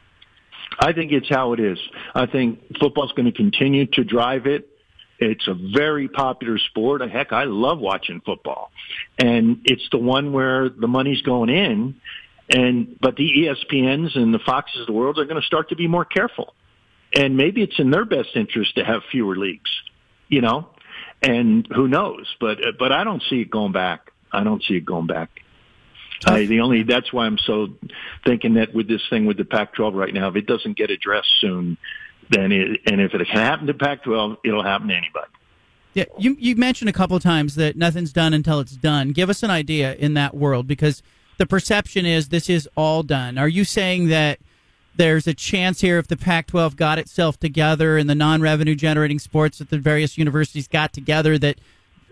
I 0.80 0.92
think 0.92 1.10
it's 1.10 1.28
how 1.28 1.52
it 1.52 1.60
is. 1.60 1.78
I 2.14 2.26
think 2.26 2.60
football's 2.78 3.12
going 3.12 3.26
to 3.26 3.32
continue 3.32 3.86
to 3.86 4.04
drive 4.04 4.46
it. 4.46 4.68
It's 5.18 5.48
a 5.48 5.54
very 5.54 6.08
popular 6.08 6.58
sport. 6.58 7.00
Heck, 7.10 7.32
I 7.32 7.44
love 7.44 7.78
watching 7.80 8.20
football. 8.20 8.70
And 9.18 9.62
it's 9.64 9.86
the 9.90 9.98
one 9.98 10.32
where 10.32 10.68
the 10.68 10.86
money's 10.86 11.22
going 11.22 11.50
in. 11.50 12.00
And, 12.50 12.98
but 13.00 13.16
the 13.16 13.28
ESPNs 13.28 14.16
and 14.16 14.32
the 14.32 14.38
Foxes 14.38 14.80
of 14.82 14.86
the 14.86 14.92
world 14.92 15.18
are 15.18 15.24
going 15.24 15.40
to 15.40 15.46
start 15.46 15.70
to 15.70 15.76
be 15.76 15.88
more 15.88 16.04
careful. 16.04 16.54
And 17.14 17.36
maybe 17.36 17.62
it's 17.62 17.78
in 17.78 17.90
their 17.90 18.04
best 18.04 18.30
interest 18.34 18.76
to 18.76 18.84
have 18.84 19.02
fewer 19.10 19.36
leagues, 19.36 19.70
you 20.28 20.40
know? 20.40 20.68
And 21.20 21.66
who 21.74 21.88
knows? 21.88 22.26
But, 22.38 22.58
but 22.78 22.92
I 22.92 23.04
don't 23.04 23.22
see 23.28 23.40
it 23.40 23.50
going 23.50 23.72
back. 23.72 24.12
I 24.32 24.44
don't 24.44 24.62
see 24.62 24.74
it 24.74 24.84
going 24.84 25.06
back. 25.06 25.30
I, 26.26 26.46
the 26.46 26.60
only 26.60 26.82
that's 26.82 27.12
why 27.12 27.26
I'm 27.26 27.38
so 27.38 27.68
thinking 28.26 28.54
that 28.54 28.74
with 28.74 28.88
this 28.88 29.02
thing 29.08 29.26
with 29.26 29.36
the 29.36 29.44
Pac-12 29.44 29.94
right 29.94 30.12
now, 30.12 30.28
if 30.28 30.36
it 30.36 30.46
doesn't 30.46 30.76
get 30.76 30.90
addressed 30.90 31.32
soon, 31.40 31.76
then 32.30 32.52
it, 32.52 32.80
and 32.86 33.00
if 33.00 33.14
it 33.14 33.26
can 33.26 33.36
happen 33.36 33.66
to 33.66 33.74
Pac-12, 33.74 34.38
it'll 34.44 34.62
happen 34.62 34.88
to 34.88 34.94
anybody. 34.94 35.26
Yeah, 35.94 36.04
you 36.18 36.36
you 36.38 36.54
mentioned 36.54 36.88
a 36.88 36.92
couple 36.92 37.16
of 37.16 37.22
times 37.22 37.54
that 37.56 37.76
nothing's 37.76 38.12
done 38.12 38.34
until 38.34 38.60
it's 38.60 38.76
done. 38.76 39.10
Give 39.10 39.30
us 39.30 39.42
an 39.42 39.50
idea 39.50 39.94
in 39.94 40.14
that 40.14 40.34
world 40.34 40.66
because 40.66 41.02
the 41.38 41.46
perception 41.46 42.06
is 42.06 42.28
this 42.28 42.48
is 42.50 42.68
all 42.76 43.02
done. 43.02 43.38
Are 43.38 43.48
you 43.48 43.64
saying 43.64 44.08
that 44.08 44.38
there's 44.96 45.26
a 45.26 45.34
chance 45.34 45.80
here 45.80 45.98
if 45.98 46.08
the 46.08 46.16
Pac-12 46.16 46.76
got 46.76 46.98
itself 46.98 47.38
together 47.38 47.96
and 47.96 48.10
the 48.10 48.14
non-revenue 48.14 48.74
generating 48.74 49.18
sports 49.18 49.60
at 49.60 49.70
the 49.70 49.78
various 49.78 50.18
universities 50.18 50.66
got 50.66 50.92
together 50.92 51.38
that 51.38 51.60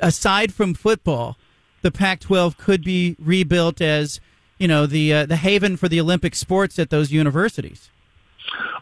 aside 0.00 0.54
from 0.54 0.72
football 0.72 1.36
the 1.82 1.90
Pac-12 1.90 2.56
could 2.56 2.84
be 2.84 3.16
rebuilt 3.18 3.80
as 3.80 4.20
you 4.58 4.66
know 4.66 4.86
the 4.86 5.12
uh, 5.12 5.26
the 5.26 5.36
haven 5.36 5.76
for 5.76 5.88
the 5.88 6.00
Olympic 6.00 6.34
sports 6.34 6.78
at 6.78 6.90
those 6.90 7.12
universities? 7.12 7.90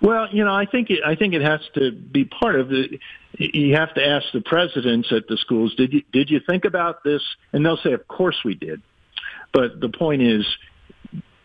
Well, 0.04 0.28
you 0.30 0.44
know, 0.44 0.54
I 0.54 0.66
think 0.66 0.90
it, 0.90 1.00
I 1.02 1.14
think 1.14 1.32
it 1.32 1.40
has 1.40 1.60
to 1.76 1.90
be 1.90 2.26
part 2.26 2.56
of 2.56 2.68
the. 2.68 3.00
You 3.38 3.74
have 3.74 3.94
to 3.94 4.06
ask 4.06 4.26
the 4.34 4.42
presidents 4.42 5.10
at 5.10 5.26
the 5.28 5.38
schools. 5.38 5.74
Did 5.76 5.94
you 5.94 6.02
did 6.12 6.28
you 6.28 6.40
think 6.46 6.66
about 6.66 7.02
this? 7.02 7.22
And 7.54 7.64
they'll 7.64 7.78
say, 7.78 7.94
of 7.94 8.06
course 8.06 8.36
we 8.44 8.54
did. 8.54 8.82
But 9.54 9.80
the 9.80 9.88
point 9.88 10.20
is, 10.20 10.44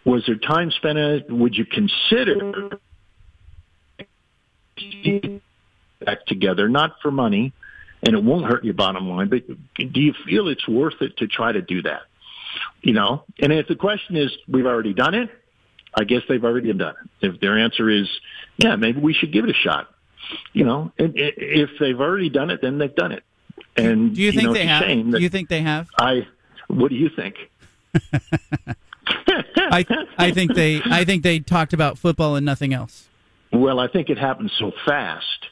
was 0.03 0.25
there 0.27 0.35
time 0.35 0.71
spent 0.71 0.97
in 0.97 1.09
it? 1.11 1.31
Would 1.31 1.55
you 1.55 1.65
consider 1.65 2.69
back 6.05 6.25
together, 6.25 6.67
not 6.67 6.97
for 7.01 7.11
money, 7.11 7.53
and 8.03 8.13
it 8.13 8.21
won't 8.21 8.45
hurt 8.45 8.65
your 8.65 8.73
bottom 8.73 9.09
line. 9.09 9.29
But 9.29 9.47
do 9.77 10.01
you 10.01 10.13
feel 10.25 10.49
it's 10.49 10.67
worth 10.67 11.01
it 11.01 11.15
to 11.17 11.27
try 11.27 11.53
to 11.53 11.61
do 11.61 11.81
that? 11.83 12.01
You 12.81 12.91
know, 12.91 13.23
and 13.39 13.53
if 13.53 13.69
the 13.69 13.75
question 13.75 14.17
is, 14.17 14.35
we've 14.49 14.65
already 14.65 14.93
done 14.93 15.13
it, 15.15 15.29
I 15.99 16.05
guess 16.05 16.21
they've 16.29 16.43
already 16.43 16.71
done 16.71 16.95
it. 17.21 17.27
If 17.33 17.41
their 17.41 17.57
answer 17.57 17.89
is, 17.89 18.07
yeah, 18.57 18.77
maybe 18.77 19.01
we 19.01 19.13
should 19.13 19.33
give 19.33 19.43
it 19.43 19.49
a 19.49 19.53
shot. 19.53 19.89
You 20.53 20.63
know, 20.63 20.91
if 20.97 21.71
they've 21.79 21.99
already 21.99 22.29
done 22.29 22.51
it, 22.51 22.61
then 22.61 22.77
they've 22.77 22.95
done 22.95 23.11
it. 23.11 23.23
And 23.75 24.15
do 24.15 24.21
you 24.21 24.31
think 24.31 24.43
know, 24.43 24.53
they 24.53 24.65
have? 24.65 24.85
Do 24.85 25.19
you 25.19 25.29
think 25.29 25.49
they 25.49 25.61
have? 25.61 25.87
I. 25.97 26.27
What 26.67 26.89
do 26.89 26.95
you 26.95 27.09
think? 27.09 27.35
I 29.57 29.85
I 30.17 30.31
think 30.31 30.53
they 30.53 30.81
I 30.85 31.03
think 31.03 31.23
they 31.23 31.39
talked 31.39 31.73
about 31.73 31.97
football 31.97 32.35
and 32.35 32.45
nothing 32.45 32.73
else. 32.73 33.09
Well, 33.51 33.79
I 33.79 33.87
think 33.87 34.09
it 34.09 34.17
happened 34.17 34.51
so 34.57 34.71
fast 34.85 35.47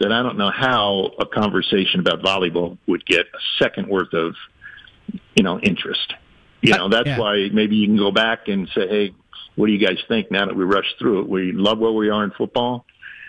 that 0.00 0.10
I 0.10 0.22
don't 0.22 0.38
know 0.38 0.50
how 0.50 1.10
a 1.20 1.26
conversation 1.26 2.00
about 2.00 2.22
volleyball 2.22 2.78
would 2.88 3.04
get 3.04 3.20
a 3.20 3.62
second 3.62 3.88
worth 3.88 4.14
of, 4.14 4.34
you 5.34 5.44
know, 5.44 5.60
interest. 5.60 6.14
You 6.62 6.76
know, 6.76 6.88
that's 6.88 7.06
yeah. 7.06 7.18
why 7.18 7.50
maybe 7.52 7.76
you 7.76 7.86
can 7.86 7.96
go 7.96 8.10
back 8.10 8.48
and 8.48 8.68
say, 8.74 8.88
hey, 8.88 9.14
what 9.56 9.66
do 9.66 9.72
you 9.72 9.84
guys 9.84 9.98
think 10.08 10.30
now 10.30 10.46
that 10.46 10.56
we 10.56 10.64
rushed 10.64 10.98
through 10.98 11.20
it? 11.20 11.28
We 11.28 11.52
love 11.52 11.78
where 11.78 11.92
we 11.92 12.08
are 12.08 12.24
in 12.24 12.30
football. 12.30 12.86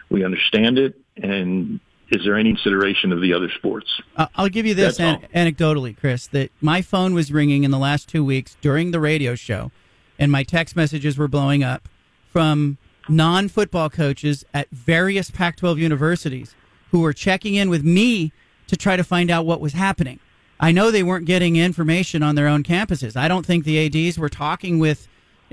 We 0.10 0.24
understand 0.24 0.78
it. 0.78 1.00
And 1.18 1.80
is 2.10 2.24
there 2.24 2.36
any 2.36 2.54
consideration 2.54 3.12
of 3.12 3.22
the 3.22 3.34
other 3.34 3.50
sports? 3.56 3.90
I'll 4.36 4.50
give 4.50 4.66
you 4.66 4.74
this 4.74 5.00
an- 5.00 5.26
anecdotally, 5.34 5.98
Chris, 5.98 6.28
that 6.28 6.52
my 6.62 6.82
phone 6.82 7.14
was 7.14 7.32
ringing 7.32 7.64
in 7.64 7.72
the 7.72 7.80
last 7.80 8.08
two 8.08 8.24
weeks 8.24 8.56
during 8.62 8.92
the 8.92 9.00
radio 9.00 9.36
show, 9.36 9.72
and 10.20 10.32
my 10.32 10.44
text 10.44 10.76
messages 10.76 11.18
were 11.18 11.28
blowing 11.28 11.64
up 11.64 11.90
from 12.30 12.78
non 13.10 13.48
football 13.50 13.90
coaches 13.90 14.46
at 14.54 14.70
various 14.70 15.30
Pac 15.30 15.58
12 15.58 15.80
universities 15.80 16.56
who 16.92 17.02
were 17.02 17.14
checking 17.14 17.56
in 17.56 17.70
with 17.70 17.84
me 17.84 18.32
to 18.68 18.78
try 18.78 18.96
to 18.96 19.04
find 19.04 19.30
out 19.30 19.46
what 19.46 19.60
was 19.60 19.74
happening. 19.74 20.20
I 20.60 20.72
know 20.72 20.92
they 20.92 21.04
weren't 21.04 21.26
getting 21.26 21.56
information 21.56 22.24
on 22.24 22.36
their 22.36 22.48
own 22.48 22.64
campuses. 22.64 23.18
I 23.18 23.28
don't 23.28 23.46
think 23.46 23.66
the 23.66 23.86
ADs 24.08 24.18
were 24.18 24.30
talking 24.30 24.80
with 24.80 25.08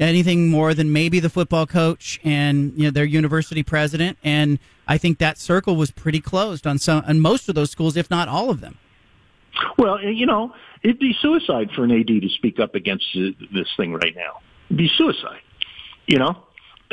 anything 0.08 0.48
more 0.48 0.74
than 0.74 0.92
maybe 0.92 1.20
the 1.20 1.28
football 1.28 1.66
coach 1.66 2.20
and 2.24 2.72
you 2.76 2.84
know 2.84 2.90
their 2.90 3.04
university 3.04 3.62
president 3.62 4.18
and 4.24 4.58
I 4.88 4.98
think 4.98 5.18
that 5.18 5.38
circle 5.38 5.76
was 5.76 5.90
pretty 5.90 6.20
closed 6.20 6.66
on 6.66 6.78
some 6.78 7.04
on 7.06 7.20
most 7.20 7.48
of 7.48 7.54
those 7.54 7.70
schools 7.70 7.96
if 7.96 8.10
not 8.10 8.28
all 8.28 8.50
of 8.50 8.60
them. 8.60 8.78
Well, 9.76 10.02
you 10.02 10.26
know, 10.26 10.54
it'd 10.82 11.00
be 11.00 11.14
suicide 11.20 11.70
for 11.74 11.84
an 11.84 11.90
AD 11.90 12.06
to 12.06 12.28
speak 12.36 12.60
up 12.60 12.74
against 12.74 13.04
this 13.14 13.68
thing 13.76 13.92
right 13.92 14.14
now. 14.14 14.40
It'd 14.68 14.78
be 14.78 14.90
suicide. 14.96 15.40
You 16.06 16.18
know? 16.18 16.44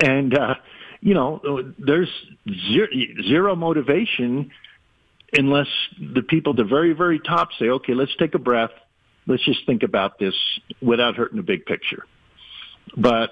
And 0.04 0.38
uh 0.38 0.56
you 1.00 1.14
know, 1.14 1.40
there's 1.78 2.10
zero, 2.72 2.88
zero 3.28 3.56
motivation 3.56 4.52
unless 5.34 5.68
the 6.00 6.22
people 6.22 6.54
at 6.54 6.58
the 6.58 6.64
very, 6.64 6.94
very 6.94 7.20
top 7.20 7.50
say, 7.60 7.70
okay, 7.70 7.94
let's 7.94 8.16
take 8.18 8.34
a 8.34 8.40
breath. 8.40 8.72
Let's 9.28 9.44
just 9.44 9.66
think 9.66 9.84
about 9.84 10.20
this 10.20 10.34
without 10.82 11.16
hurting 11.16 11.38
the 11.38 11.44
big 11.44 11.66
picture. 11.66 12.06
But 12.96 13.32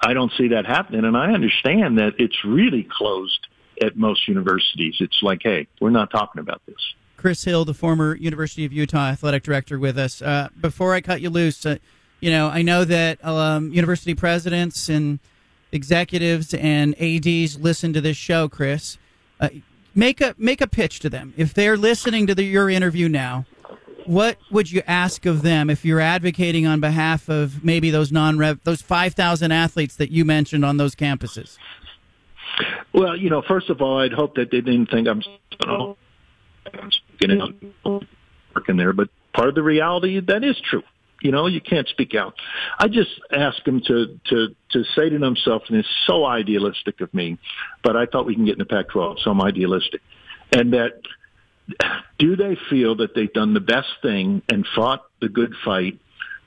I 0.00 0.12
don't 0.12 0.32
see 0.36 0.48
that 0.48 0.66
happening. 0.66 1.04
And 1.04 1.16
I 1.16 1.32
understand 1.32 1.98
that 1.98 2.14
it's 2.18 2.44
really 2.44 2.86
closed 2.90 3.46
at 3.82 3.96
most 3.96 4.28
universities. 4.28 4.96
It's 5.00 5.22
like, 5.22 5.40
hey, 5.42 5.66
we're 5.80 5.90
not 5.90 6.10
talking 6.10 6.40
about 6.40 6.60
this. 6.66 6.76
Chris 7.16 7.44
Hill, 7.44 7.64
the 7.64 7.74
former 7.74 8.16
University 8.16 8.64
of 8.64 8.72
Utah 8.72 9.06
athletic 9.06 9.44
director, 9.44 9.78
with 9.78 9.96
us. 9.96 10.20
Uh, 10.20 10.48
before 10.60 10.92
I 10.92 11.00
cut 11.00 11.20
you 11.20 11.30
loose, 11.30 11.64
uh, 11.64 11.76
you 12.20 12.30
know, 12.30 12.48
I 12.48 12.62
know 12.62 12.84
that 12.84 13.24
um, 13.24 13.72
university 13.72 14.14
presidents 14.14 14.88
and 14.88 15.20
executives 15.70 16.52
and 16.52 17.00
ads 17.00 17.58
listen 17.58 17.92
to 17.92 18.00
this 18.00 18.16
show, 18.16 18.48
Chris, 18.48 18.98
uh, 19.40 19.48
make 19.94 20.20
a 20.20 20.34
make 20.36 20.60
a 20.60 20.66
pitch 20.66 21.00
to 21.00 21.10
them. 21.10 21.32
If 21.36 21.54
they're 21.54 21.76
listening 21.76 22.26
to 22.26 22.34
the, 22.34 22.44
your 22.44 22.68
interview 22.68 23.08
now, 23.08 23.46
what 24.06 24.38
would 24.50 24.70
you 24.70 24.82
ask 24.86 25.26
of 25.26 25.42
them 25.42 25.70
if 25.70 25.84
you're 25.84 26.00
advocating 26.00 26.66
on 26.66 26.80
behalf 26.80 27.28
of 27.28 27.64
maybe 27.64 27.90
those 27.90 28.12
non 28.12 28.36
those 28.64 28.82
five 28.82 29.14
thousand 29.14 29.52
athletes 29.52 29.96
that 29.96 30.10
you 30.10 30.24
mentioned 30.24 30.64
on 30.64 30.76
those 30.76 30.94
campuses? 30.94 31.58
Well, 32.92 33.16
you 33.16 33.30
know, 33.30 33.42
first 33.42 33.70
of 33.70 33.80
all, 33.80 33.98
I'd 33.98 34.12
hope 34.12 34.34
that 34.36 34.50
they 34.50 34.60
didn't 34.60 34.90
think 34.90 35.08
I'm 35.08 35.22
getting 37.18 37.72
working 38.54 38.76
there, 38.76 38.92
but 38.92 39.08
part 39.32 39.48
of 39.48 39.54
the 39.54 39.62
reality 39.62 40.20
that 40.20 40.44
is 40.44 40.60
true. 40.60 40.82
You 41.22 41.30
know, 41.30 41.46
you 41.46 41.60
can't 41.60 41.86
speak 41.86 42.16
out. 42.16 42.34
I 42.78 42.88
just 42.88 43.10
ask 43.30 43.66
him 43.66 43.80
to 43.86 44.18
to 44.30 44.54
to 44.72 44.84
say 44.96 45.08
to 45.08 45.18
himself, 45.18 45.62
and 45.68 45.78
it's 45.78 45.88
so 46.06 46.24
idealistic 46.24 47.00
of 47.00 47.14
me, 47.14 47.38
but 47.82 47.96
I 47.96 48.06
thought 48.06 48.26
we 48.26 48.34
can 48.34 48.44
get 48.44 48.54
in 48.54 48.58
the 48.58 48.64
Pac-12, 48.64 49.20
so 49.22 49.30
I'm 49.30 49.40
idealistic. 49.40 50.00
and 50.52 50.72
that 50.72 51.00
do 52.18 52.36
they 52.36 52.56
feel 52.70 52.96
that 52.96 53.14
they've 53.14 53.32
done 53.32 53.54
the 53.54 53.60
best 53.60 53.88
thing 54.00 54.42
and 54.48 54.66
fought 54.74 55.04
the 55.20 55.28
good 55.28 55.54
fight 55.64 55.98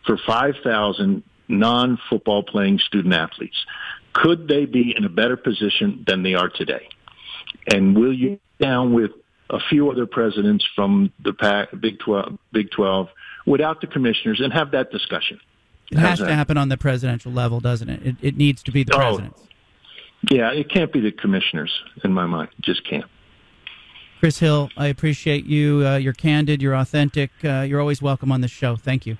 for 0.06 0.18
5,000 0.18 1.24
non-football 1.48 2.44
playing 2.44 2.80
student 2.80 3.14
athletes? 3.14 3.66
Could 4.14 4.48
they 4.48 4.66
be 4.66 4.94
in 4.96 5.04
a 5.04 5.10
better 5.10 5.38
position 5.38 6.04
than 6.08 6.24
they 6.24 6.36
are 6.36 6.50
today? 6.50 6.88
And 7.72 7.98
will 7.98 8.14
you 8.14 8.40
down 8.60 8.94
with 8.94 9.12
a 9.50 9.60
few 9.70 9.92
other 9.92 10.06
presidents 10.06 10.66
from 10.76 11.12
the 11.24 11.68
Big 11.80 12.00
12, 12.00 12.38
Big 12.52 12.72
12 12.72 13.10
without 13.46 13.82
the 13.82 13.88
commissioners 13.88 14.40
and 14.42 14.54
have 14.54 14.72
that 14.72 14.92
discussion? 14.92 15.40
It 15.92 15.98
has 16.00 16.20
to 16.20 16.34
happen 16.34 16.58
on 16.58 16.70
the 16.70 16.78
presidential 16.78 17.32
level, 17.32 17.60
doesn't 17.60 17.90
it? 17.90 18.06
It, 18.06 18.16
it 18.22 18.38
needs 18.38 18.64
to 18.64 18.72
be 18.72 18.84
the 18.84 18.96
oh, 18.96 18.98
presidents. 18.98 19.42
Yeah, 20.30 20.52
it 20.52 20.70
can't 20.70 20.92
be 20.92 21.00
the 21.00 21.12
commissioners 21.12 21.72
in 22.04 22.12
my 22.12 22.26
mind. 22.26 22.50
It 22.58 22.66
just 22.66 22.88
can't. 22.90 23.06
Chris 24.26 24.40
Hill, 24.40 24.72
I 24.76 24.88
appreciate 24.88 25.46
you. 25.46 25.86
Uh, 25.86 25.98
you're 25.98 26.12
candid. 26.12 26.60
You're 26.60 26.74
authentic. 26.74 27.30
Uh, 27.44 27.62
you're 27.62 27.80
always 27.80 28.02
welcome 28.02 28.32
on 28.32 28.42
the 28.42 28.48
show. 28.48 28.76
Thank 28.76 29.06
you. 29.06 29.20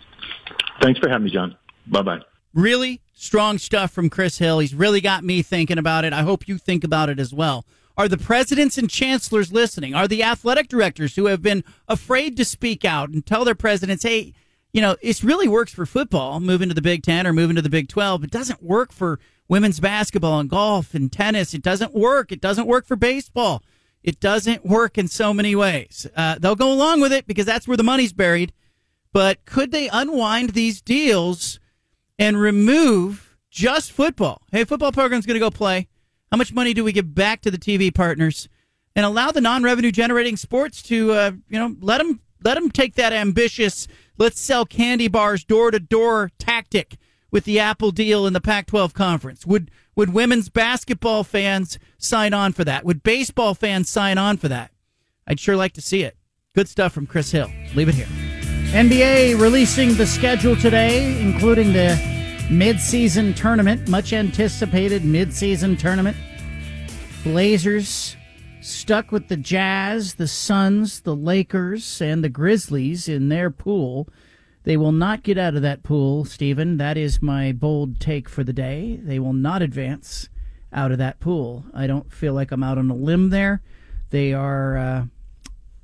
Thanks 0.82 1.00
for 1.00 1.08
having 1.10 1.26
me, 1.26 1.30
John. 1.30 1.56
Bye 1.86 2.02
bye. 2.02 2.22
Really 2.56 3.02
strong 3.14 3.60
stuff 3.60 3.92
from 3.92 4.10
Chris 4.10 4.40
Hill. 4.40 4.58
He's 4.58 4.74
really 4.74 5.02
got 5.02 5.24
me 5.24 5.44
thinking 5.44 5.78
about 5.78 6.06
it. 6.06 6.14
I 6.14 6.24
hope 6.24 6.48
you 6.48 6.58
think 6.58 6.84
about 6.84 7.10
it 7.10 7.20
as 7.20 7.32
well. 7.32 7.68
Are 7.96 8.08
the 8.08 8.18
presidents 8.18 8.80
and 8.80 8.90
chancellors 8.90 9.54
listening? 9.54 9.94
Are 9.94 10.08
the 10.08 10.24
athletic 10.24 10.70
directors 10.70 11.16
who 11.16 11.28
have 11.28 11.44
been 11.44 11.64
afraid 11.88 12.36
to 12.38 12.44
speak 12.44 12.84
out 12.84 13.10
and 13.10 13.24
tell 13.24 13.46
their 13.46 13.54
presidents, 13.54 14.02
hey, 14.02 14.34
you 14.74 14.82
know, 14.82 14.96
it 15.04 15.22
really 15.22 15.48
works 15.48 15.72
for 15.72 15.86
football, 15.86 16.40
moving 16.40 16.70
to 16.70 16.74
the 16.74 16.82
Big 16.82 17.04
Ten 17.04 17.28
or 17.28 17.32
moving 17.32 17.58
to 17.58 17.62
the 17.62 17.70
Big 17.70 17.90
12. 17.90 18.24
It 18.24 18.32
doesn't 18.32 18.64
work 18.64 18.92
for 18.92 19.20
women's 19.48 19.80
basketball 19.80 20.40
and 20.40 20.50
golf 20.50 20.96
and 20.96 21.12
tennis. 21.12 21.54
It 21.54 21.62
doesn't 21.62 21.94
work. 21.94 22.32
It 22.32 22.42
doesn't 22.42 22.66
work 22.66 22.88
for 22.88 22.96
baseball. 22.96 23.62
It 24.06 24.20
doesn't 24.20 24.64
work 24.64 25.00
in 25.00 25.08
so 25.08 25.34
many 25.34 25.56
ways. 25.56 26.06
Uh, 26.16 26.36
they'll 26.40 26.56
go 26.56 26.72
along 26.72 27.02
with 27.02 27.12
it 27.12 27.26
because 27.26 27.48
that's 27.48 27.68
where 27.68 27.76
the 27.76 27.82
money's 27.82 28.14
buried. 28.14 28.54
But 29.12 29.46
could 29.46 29.72
they 29.72 29.90
unwind 29.90 30.52
these 30.52 30.80
deals 30.80 31.60
and 32.20 32.40
remove 32.40 33.36
just 33.50 33.92
football? 33.92 34.44
Hey, 34.52 34.64
football 34.64 34.92
program's 34.92 35.26
going 35.26 35.34
to 35.34 35.40
go 35.40 35.50
play. 35.50 35.88
How 36.30 36.38
much 36.38 36.54
money 36.54 36.76
do 36.76 36.84
we 36.84 36.92
give 36.92 37.16
back 37.16 37.42
to 37.42 37.50
the 37.50 37.58
TV 37.58 37.92
partners? 37.92 38.48
And 38.96 39.08
allow 39.08 39.32
the 39.32 39.42
non-revenue 39.42 39.92
generating 39.92 40.38
sports 40.38 40.84
to, 40.84 41.12
uh, 41.12 41.32
you 41.50 41.58
know, 41.58 41.76
let 41.82 41.98
them 41.98 42.20
let 42.44 42.54
them 42.54 42.70
take 42.70 42.94
that 42.94 43.12
ambitious 43.12 43.88
let's 44.20 44.40
sell 44.40 44.66
candy 44.66 45.08
bars 45.08 45.44
door 45.44 45.72
to 45.72 45.80
door 45.80 46.30
tactic 46.38 46.98
with 47.32 47.46
the 47.46 47.60
Apple 47.60 47.90
deal 47.90 48.28
in 48.28 48.34
the 48.34 48.40
Pac-12 48.40 48.94
conference. 48.94 49.48
Would 49.48 49.72
would 49.96 50.14
women's 50.14 50.50
basketball 50.50 51.24
fans 51.24 51.80
sign 51.98 52.34
on 52.34 52.54
for 52.54 52.64
that? 52.64 52.84
Would 52.86 53.04
baseball 53.04 53.54
fans 53.54 53.90
sign 53.90 54.18
on 54.18 54.38
for 54.38 54.48
that? 54.48 54.72
I'd 55.28 55.40
sure 55.40 55.56
like 55.56 55.74
to 55.74 55.82
see 55.82 56.04
it. 56.04 56.18
Good 56.54 56.70
stuff 56.70 56.94
from 56.94 57.08
Chris 57.08 57.32
Hill. 57.32 57.52
Leave 57.74 57.90
it 57.90 57.96
here. 57.96 58.08
NBA 58.72 59.40
releasing 59.40 59.94
the 59.96 60.06
schedule 60.06 60.56
today, 60.56 61.20
including 61.22 61.74
the 61.74 61.98
mid-season 62.52 63.34
tournament, 63.34 63.88
much 63.88 64.14
anticipated 64.14 65.04
mid-season 65.04 65.78
tournament. 65.78 66.18
Blazers 67.24 68.16
stuck 68.62 69.12
with 69.12 69.28
the 69.30 69.38
Jazz, 69.38 70.16
the 70.16 70.28
Suns, 70.28 71.02
the 71.02 71.16
Lakers, 71.16 72.02
and 72.02 72.24
the 72.24 72.30
Grizzlies 72.30 73.08
in 73.08 73.30
their 73.30 73.50
pool. 73.50 74.08
They 74.66 74.78
will 74.78 74.92
not 74.92 75.22
get 75.22 75.38
out 75.38 75.56
of 75.56 75.62
that 75.62 75.84
pool, 75.84 76.26
Stephen. 76.26 76.78
That 76.78 76.98
is 76.98 77.22
my 77.22 77.52
bold 77.52 78.00
take 78.00 78.28
for 78.28 78.44
the 78.44 78.52
day. 78.52 79.00
They 79.02 79.20
will 79.20 79.34
not 79.34 79.62
advance 79.62 80.28
out 80.74 80.92
of 80.92 80.98
that 80.98 81.20
pool. 81.20 81.66
I 81.72 81.86
don't 81.86 82.12
feel 82.12 82.34
like 82.34 82.52
I'm 82.52 82.64
out 82.64 82.80
on 82.80 82.90
a 82.90 82.96
limb 82.96 83.30
there. 83.30 83.62
They 84.10 84.34
are 84.34 84.76
uh, 84.76 85.06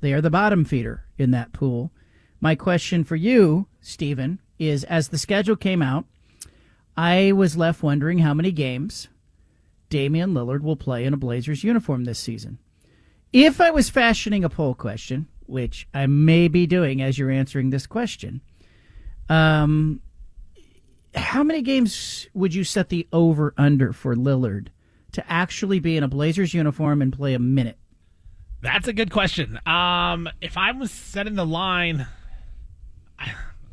they 0.00 0.12
are 0.12 0.20
the 0.20 0.30
bottom 0.30 0.64
feeder 0.64 1.04
in 1.16 1.30
that 1.30 1.52
pool. 1.52 1.92
My 2.40 2.56
question 2.56 3.04
for 3.04 3.14
you, 3.14 3.68
Stephen, 3.80 4.40
is 4.58 4.82
as 4.84 5.08
the 5.08 5.18
schedule 5.18 5.54
came 5.54 5.80
out, 5.80 6.04
I 6.96 7.30
was 7.30 7.56
left 7.56 7.84
wondering 7.84 8.18
how 8.18 8.34
many 8.34 8.50
games 8.50 9.06
Damian 9.90 10.34
Lillard 10.34 10.62
will 10.62 10.76
play 10.76 11.04
in 11.04 11.14
a 11.14 11.16
Blazers 11.16 11.62
uniform 11.62 12.02
this 12.02 12.18
season. 12.18 12.58
If 13.32 13.60
I 13.60 13.70
was 13.70 13.90
fashioning 13.90 14.42
a 14.42 14.50
poll 14.50 14.74
question, 14.74 15.28
which 15.46 15.86
I 15.94 16.06
may 16.06 16.48
be 16.48 16.66
doing 16.66 17.00
as 17.00 17.16
you're 17.16 17.30
answering 17.30 17.70
this 17.70 17.86
question, 17.86 18.40
um, 19.28 20.00
how 21.14 21.42
many 21.42 21.62
games 21.62 22.26
would 22.34 22.54
you 22.54 22.64
set 22.64 22.88
the 22.88 23.06
over 23.12 23.54
under 23.56 23.92
for 23.92 24.14
Lillard 24.14 24.68
to 25.12 25.30
actually 25.30 25.78
be 25.78 25.96
in 25.96 26.02
a 26.02 26.08
Blazers 26.08 26.54
uniform 26.54 27.02
and 27.02 27.12
play 27.12 27.34
a 27.34 27.38
minute? 27.38 27.78
That's 28.62 28.88
a 28.88 28.92
good 28.92 29.10
question. 29.10 29.58
Um, 29.66 30.28
if 30.40 30.56
I 30.56 30.72
was 30.72 30.90
setting 30.90 31.34
the 31.34 31.44
line, 31.44 32.06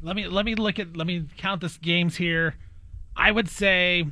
let 0.02 0.16
me 0.16 0.28
let 0.28 0.46
me 0.46 0.56
look 0.56 0.80
at 0.80 0.98
let 0.98 1.06
me 1.06 1.26
count 1.38 1.62
this 1.62 1.78
games 1.78 2.16
here. 2.16 2.56
I 3.16 3.32
would 3.32 3.50
say 3.50 4.06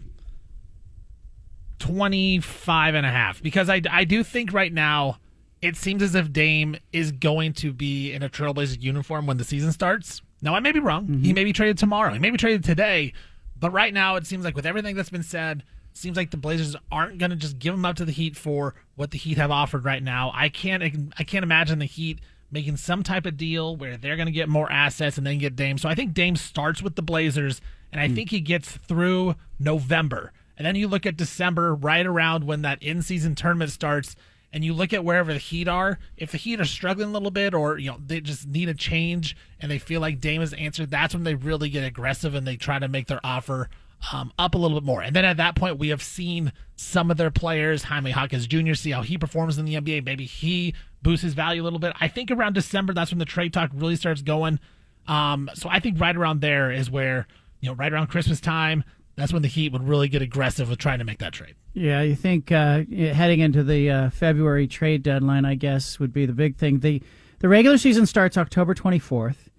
25 1.79 2.95
and 2.95 3.05
a 3.05 3.09
half 3.09 3.41
because 3.41 3.69
I, 3.69 3.81
I 3.89 4.03
do 4.03 4.23
think 4.23 4.53
right 4.53 4.73
now 4.73 5.17
it 5.61 5.75
seems 5.75 6.03
as 6.03 6.13
if 6.13 6.31
Dame 6.31 6.75
is 6.91 7.11
going 7.11 7.53
to 7.53 7.73
be 7.73 8.11
in 8.11 8.21
a 8.21 8.29
Trailblazers 8.29 8.81
uniform 8.81 9.25
when 9.25 9.37
the 9.37 9.43
season 9.43 9.71
starts. 9.71 10.21
Now, 10.41 10.55
I 10.55 10.59
may 10.59 10.71
be 10.71 10.79
wrong. 10.79 11.07
Mm-hmm. 11.07 11.23
He 11.23 11.33
may 11.33 11.43
be 11.43 11.53
traded 11.53 11.77
tomorrow. 11.77 12.13
He 12.13 12.19
may 12.19 12.29
be 12.29 12.37
traded 12.37 12.63
today. 12.63 13.13
But 13.59 13.71
right 13.71 13.93
now, 13.93 14.15
it 14.15 14.27
seems 14.27 14.45
like 14.45 14.55
with 14.55 14.65
everything 14.65 14.95
that's 14.95 15.09
been 15.09 15.23
said, 15.23 15.63
seems 15.93 16.15
like 16.15 16.31
the 16.31 16.37
Blazers 16.37 16.75
aren't 16.91 17.17
going 17.17 17.31
to 17.31 17.35
just 17.35 17.59
give 17.59 17.73
him 17.73 17.85
up 17.85 17.95
to 17.95 18.05
the 18.05 18.11
Heat 18.11 18.37
for 18.37 18.75
what 18.95 19.11
the 19.11 19.17
Heat 19.17 19.37
have 19.37 19.51
offered 19.51 19.83
right 19.83 20.03
now. 20.03 20.31
I 20.33 20.49
can't 20.49 20.83
I 21.17 21.23
can't 21.23 21.43
imagine 21.43 21.79
the 21.79 21.85
Heat 21.85 22.19
making 22.51 22.77
some 22.77 23.03
type 23.03 23.25
of 23.25 23.35
deal 23.35 23.75
where 23.75 23.97
they're 23.97 24.15
going 24.15 24.27
to 24.27 24.31
get 24.31 24.47
more 24.47 24.71
assets 24.71 25.17
and 25.17 25.25
then 25.25 25.37
get 25.37 25.55
Dame. 25.55 25.77
So 25.77 25.89
I 25.89 25.95
think 25.95 26.13
Dame 26.13 26.35
starts 26.35 26.81
with 26.81 26.95
the 26.95 27.01
Blazers, 27.01 27.61
and 27.91 27.99
I 27.99 28.07
mm. 28.07 28.15
think 28.15 28.29
he 28.29 28.39
gets 28.39 28.71
through 28.71 29.35
November. 29.59 30.31
And 30.57 30.65
then 30.65 30.75
you 30.75 30.87
look 30.87 31.05
at 31.05 31.17
December, 31.17 31.75
right 31.75 32.05
around 32.05 32.45
when 32.45 32.61
that 32.61 32.81
in-season 32.81 33.35
tournament 33.35 33.71
starts 33.71 34.15
and 34.57 34.65
you 34.65 34.73
look 34.73 34.91
at 34.91 35.05
wherever 35.05 35.31
the 35.31 35.37
Heat 35.37 35.67
are, 35.67 35.99
if 36.17 36.31
the 36.31 36.39
Heat 36.39 36.59
are 36.59 36.65
struggling 36.65 37.09
a 37.09 37.11
little 37.11 37.29
bit 37.29 37.53
or 37.53 37.77
you 37.77 37.91
know 37.91 37.99
they 38.03 38.19
just 38.19 38.47
need 38.47 38.69
a 38.69 38.73
change 38.73 39.37
and 39.59 39.69
they 39.69 39.77
feel 39.77 40.01
like 40.01 40.19
Dame 40.19 40.41
has 40.41 40.51
answered, 40.53 40.89
that's 40.89 41.13
when 41.13 41.23
they 41.23 41.35
really 41.35 41.69
get 41.69 41.83
aggressive 41.83 42.33
and 42.33 42.47
they 42.47 42.55
try 42.55 42.79
to 42.79 42.87
make 42.87 43.05
their 43.05 43.19
offer 43.23 43.69
um, 44.11 44.33
up 44.39 44.55
a 44.55 44.57
little 44.57 44.79
bit 44.79 44.83
more. 44.83 45.03
And 45.03 45.15
then 45.15 45.25
at 45.25 45.37
that 45.37 45.55
point, 45.55 45.77
we 45.77 45.89
have 45.89 46.01
seen 46.01 46.51
some 46.75 47.11
of 47.11 47.17
their 47.17 47.29
players, 47.29 47.83
Jaime 47.83 48.09
Jaquez 48.09 48.47
Jr., 48.47 48.73
see 48.73 48.89
how 48.89 49.03
he 49.03 49.15
performs 49.15 49.59
in 49.59 49.65
the 49.65 49.75
NBA. 49.75 50.03
Maybe 50.03 50.25
he 50.25 50.73
boosts 51.03 51.21
his 51.21 51.35
value 51.35 51.61
a 51.61 51.65
little 51.65 51.77
bit. 51.77 51.93
I 52.01 52.07
think 52.07 52.31
around 52.31 52.53
December, 52.53 52.93
that's 52.93 53.11
when 53.11 53.19
the 53.19 53.25
trade 53.25 53.53
talk 53.53 53.69
really 53.75 53.95
starts 53.95 54.23
going. 54.23 54.59
Um, 55.07 55.51
so 55.53 55.69
I 55.69 55.79
think 55.79 55.99
right 55.99 56.17
around 56.17 56.41
there 56.41 56.71
is 56.71 56.89
where 56.89 57.27
you 57.61 57.69
know 57.69 57.75
right 57.75 57.93
around 57.93 58.07
Christmas 58.07 58.41
time 58.41 58.83
that's 59.17 59.33
when 59.33 59.41
the 59.41 59.47
Heat 59.47 59.73
would 59.73 59.87
really 59.87 60.07
get 60.07 60.21
aggressive 60.21 60.69
with 60.69 60.79
trying 60.79 60.99
to 60.99 61.05
make 61.05 61.17
that 61.19 61.33
trade. 61.33 61.55
Yeah, 61.73 62.01
you 62.01 62.15
think 62.15 62.51
uh, 62.51 62.83
heading 62.89 63.39
into 63.39 63.63
the 63.63 63.89
uh, 63.89 64.09
February 64.11 64.67
trade 64.67 65.03
deadline, 65.03 65.43
I 65.43 65.55
guess, 65.55 65.99
would 65.99 66.13
be 66.13 66.25
the 66.25 66.33
big 66.33 66.55
thing. 66.55 66.79
the 66.79 67.01
The 67.39 67.49
regular 67.49 67.77
season 67.77 68.05
starts 68.05 68.37
October 68.37 68.73
twenty 68.73 68.99
fourth. 68.99 69.49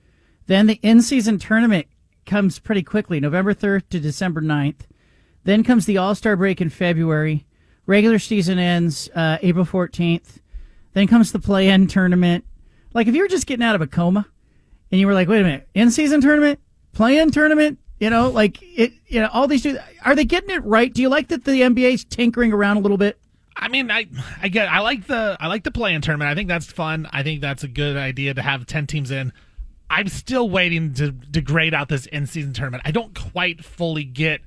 Then 0.47 0.67
the 0.67 0.79
in 0.83 1.03
season 1.03 1.39
tournament 1.39 1.87
comes 2.25 2.59
pretty 2.59 2.83
quickly, 2.83 3.21
November 3.21 3.53
third 3.53 3.91
to 3.91 4.01
December 4.01 4.41
9th. 4.41 4.81
Then 5.45 5.65
comes 5.65 5.87
the 5.87 5.99
All 5.99 6.15
Star 6.15 6.37
break 6.37 6.61
in 6.61 6.71
February. 6.71 7.47
Regular 7.87 8.19
season 8.19 8.59
ends 8.59 9.09
uh, 9.15 9.39
April 9.43 9.65
fourteenth. 9.65 10.41
Then 10.93 11.07
comes 11.07 11.33
the 11.33 11.39
play 11.39 11.69
in 11.69 11.87
tournament. 11.87 12.45
Like 12.95 13.07
if 13.09 13.15
you 13.15 13.23
were 13.23 13.29
just 13.29 13.47
getting 13.47 13.65
out 13.65 13.75
of 13.75 13.81
a 13.81 13.87
coma, 13.87 14.27
and 14.91 15.01
you 15.01 15.07
were 15.07 15.15
like, 15.15 15.29
"Wait 15.29 15.41
a 15.41 15.45
minute, 15.45 15.69
in 15.75 15.91
season 15.91 16.21
tournament, 16.21 16.61
play 16.93 17.19
in 17.19 17.31
tournament." 17.31 17.79
You 17.99 18.11
know, 18.11 18.29
like 18.31 18.63
it. 18.63 18.93
You 19.07 19.21
know, 19.21 19.29
all 19.33 19.49
these 19.49 19.63
dudes 19.63 19.79
are 20.05 20.15
they 20.15 20.25
getting 20.25 20.51
it 20.51 20.65
right? 20.65 20.93
Do 20.93 21.03
you 21.03 21.09
like 21.09 21.29
that 21.29 21.45
the 21.45 21.63
NBA's 21.63 22.05
tinkering 22.05 22.53
around 22.53 22.77
a 22.77 22.81
little 22.81 22.99
bit? 22.99 23.19
I 23.57 23.69
mean, 23.69 23.91
I 23.91 24.07
I 24.41 24.49
get 24.49 24.69
I 24.69 24.81
like 24.81 25.07
the 25.07 25.37
I 25.41 25.49
like 25.49 25.65
the 25.65 25.71
play-in 25.71 26.01
tournament. 26.01 26.31
I 26.31 26.35
think 26.35 26.49
that's 26.49 26.67
fun. 26.67 27.09
I 27.13 27.23
think 27.23 27.41
that's 27.41 27.65
a 27.65 27.69
good 27.69 27.97
idea 27.97 28.35
to 28.35 28.43
have 28.43 28.67
ten 28.67 28.87
teams 28.87 29.11
in. 29.11 29.33
I'm 29.91 30.09
still 30.09 30.49
waiting 30.49 30.95
to, 30.95 31.13
to 31.33 31.41
grade 31.41 31.73
out 31.73 31.89
this 31.89 32.05
in-season 32.07 32.53
tournament. 32.53 32.83
I 32.85 32.91
don't 32.91 33.19
quite 33.33 33.65
fully 33.65 34.05
get 34.05 34.43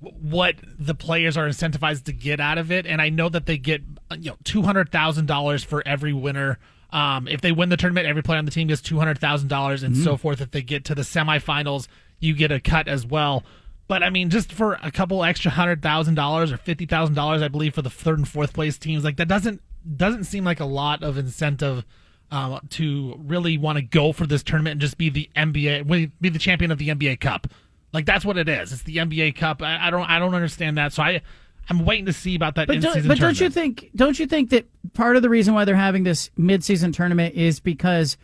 what 0.00 0.56
the 0.78 0.94
players 0.94 1.36
are 1.36 1.46
incentivized 1.46 2.04
to 2.04 2.12
get 2.12 2.40
out 2.40 2.58
of 2.58 2.72
it, 2.72 2.86
and 2.86 3.00
I 3.00 3.08
know 3.08 3.28
that 3.28 3.46
they 3.46 3.58
get 3.58 3.82
you 4.18 4.30
know 4.30 4.36
two 4.44 4.62
hundred 4.62 4.90
thousand 4.90 5.26
dollars 5.26 5.62
for 5.62 5.82
every 5.86 6.12
winner. 6.12 6.58
Um, 6.90 7.28
if 7.28 7.40
they 7.40 7.52
win 7.52 7.68
the 7.68 7.76
tournament, 7.76 8.06
every 8.06 8.22
player 8.22 8.38
on 8.38 8.44
the 8.44 8.50
team 8.50 8.68
gets 8.68 8.82
two 8.82 8.98
hundred 8.98 9.18
thousand 9.18 9.48
dollars, 9.48 9.82
and 9.82 9.94
mm-hmm. 9.94 10.04
so 10.04 10.16
forth. 10.16 10.40
If 10.40 10.50
they 10.50 10.62
get 10.62 10.84
to 10.86 10.94
the 10.94 11.02
semifinals, 11.02 11.86
you 12.22 12.34
get 12.34 12.52
a 12.52 12.60
cut 12.60 12.88
as 12.88 13.04
well. 13.04 13.44
But 13.88 14.02
I 14.02 14.10
mean, 14.10 14.30
just 14.30 14.52
for 14.52 14.78
a 14.82 14.90
couple 14.90 15.22
extra 15.24 15.50
hundred 15.50 15.82
thousand 15.82 16.14
dollars 16.14 16.52
or 16.52 16.56
fifty 16.56 16.86
thousand 16.86 17.14
dollars, 17.14 17.42
I 17.42 17.48
believe 17.48 17.74
for 17.74 17.82
the 17.82 17.90
third 17.90 18.18
and 18.18 18.28
fourth 18.28 18.54
place 18.54 18.78
teams, 18.78 19.04
like 19.04 19.16
that 19.16 19.28
doesn't 19.28 19.60
doesn't 19.96 20.24
seem 20.24 20.44
like 20.44 20.60
a 20.60 20.64
lot 20.64 21.02
of 21.02 21.18
incentive 21.18 21.84
uh, 22.30 22.60
to 22.70 23.14
really 23.18 23.58
want 23.58 23.76
to 23.76 23.82
go 23.82 24.12
for 24.12 24.26
this 24.26 24.42
tournament 24.42 24.72
and 24.72 24.80
just 24.80 24.96
be 24.96 25.10
the 25.10 25.28
NBA, 25.36 26.10
be 26.20 26.28
the 26.28 26.38
champion 26.38 26.70
of 26.70 26.78
the 26.78 26.88
NBA 26.88 27.20
Cup. 27.20 27.48
Like 27.92 28.06
that's 28.06 28.24
what 28.24 28.38
it 28.38 28.48
is. 28.48 28.72
It's 28.72 28.82
the 28.84 28.96
NBA 28.96 29.36
Cup. 29.36 29.60
I, 29.62 29.88
I 29.88 29.90
don't 29.90 30.08
I 30.08 30.18
don't 30.18 30.34
understand 30.34 30.78
that. 30.78 30.92
So 30.94 31.02
I 31.02 31.20
I'm 31.68 31.84
waiting 31.84 32.06
to 32.06 32.12
see 32.12 32.34
about 32.34 32.54
that. 32.54 32.68
But, 32.68 32.76
in-season 32.76 33.02
do, 33.02 33.08
but 33.08 33.18
don't 33.18 33.38
you 33.38 33.50
think? 33.50 33.90
Don't 33.94 34.18
you 34.18 34.26
think 34.26 34.50
that 34.50 34.66
part 34.94 35.16
of 35.16 35.22
the 35.22 35.28
reason 35.28 35.54
why 35.54 35.64
they're 35.64 35.76
having 35.76 36.04
this 36.04 36.30
midseason 36.38 36.94
tournament 36.94 37.34
is 37.34 37.60
because 37.60 38.16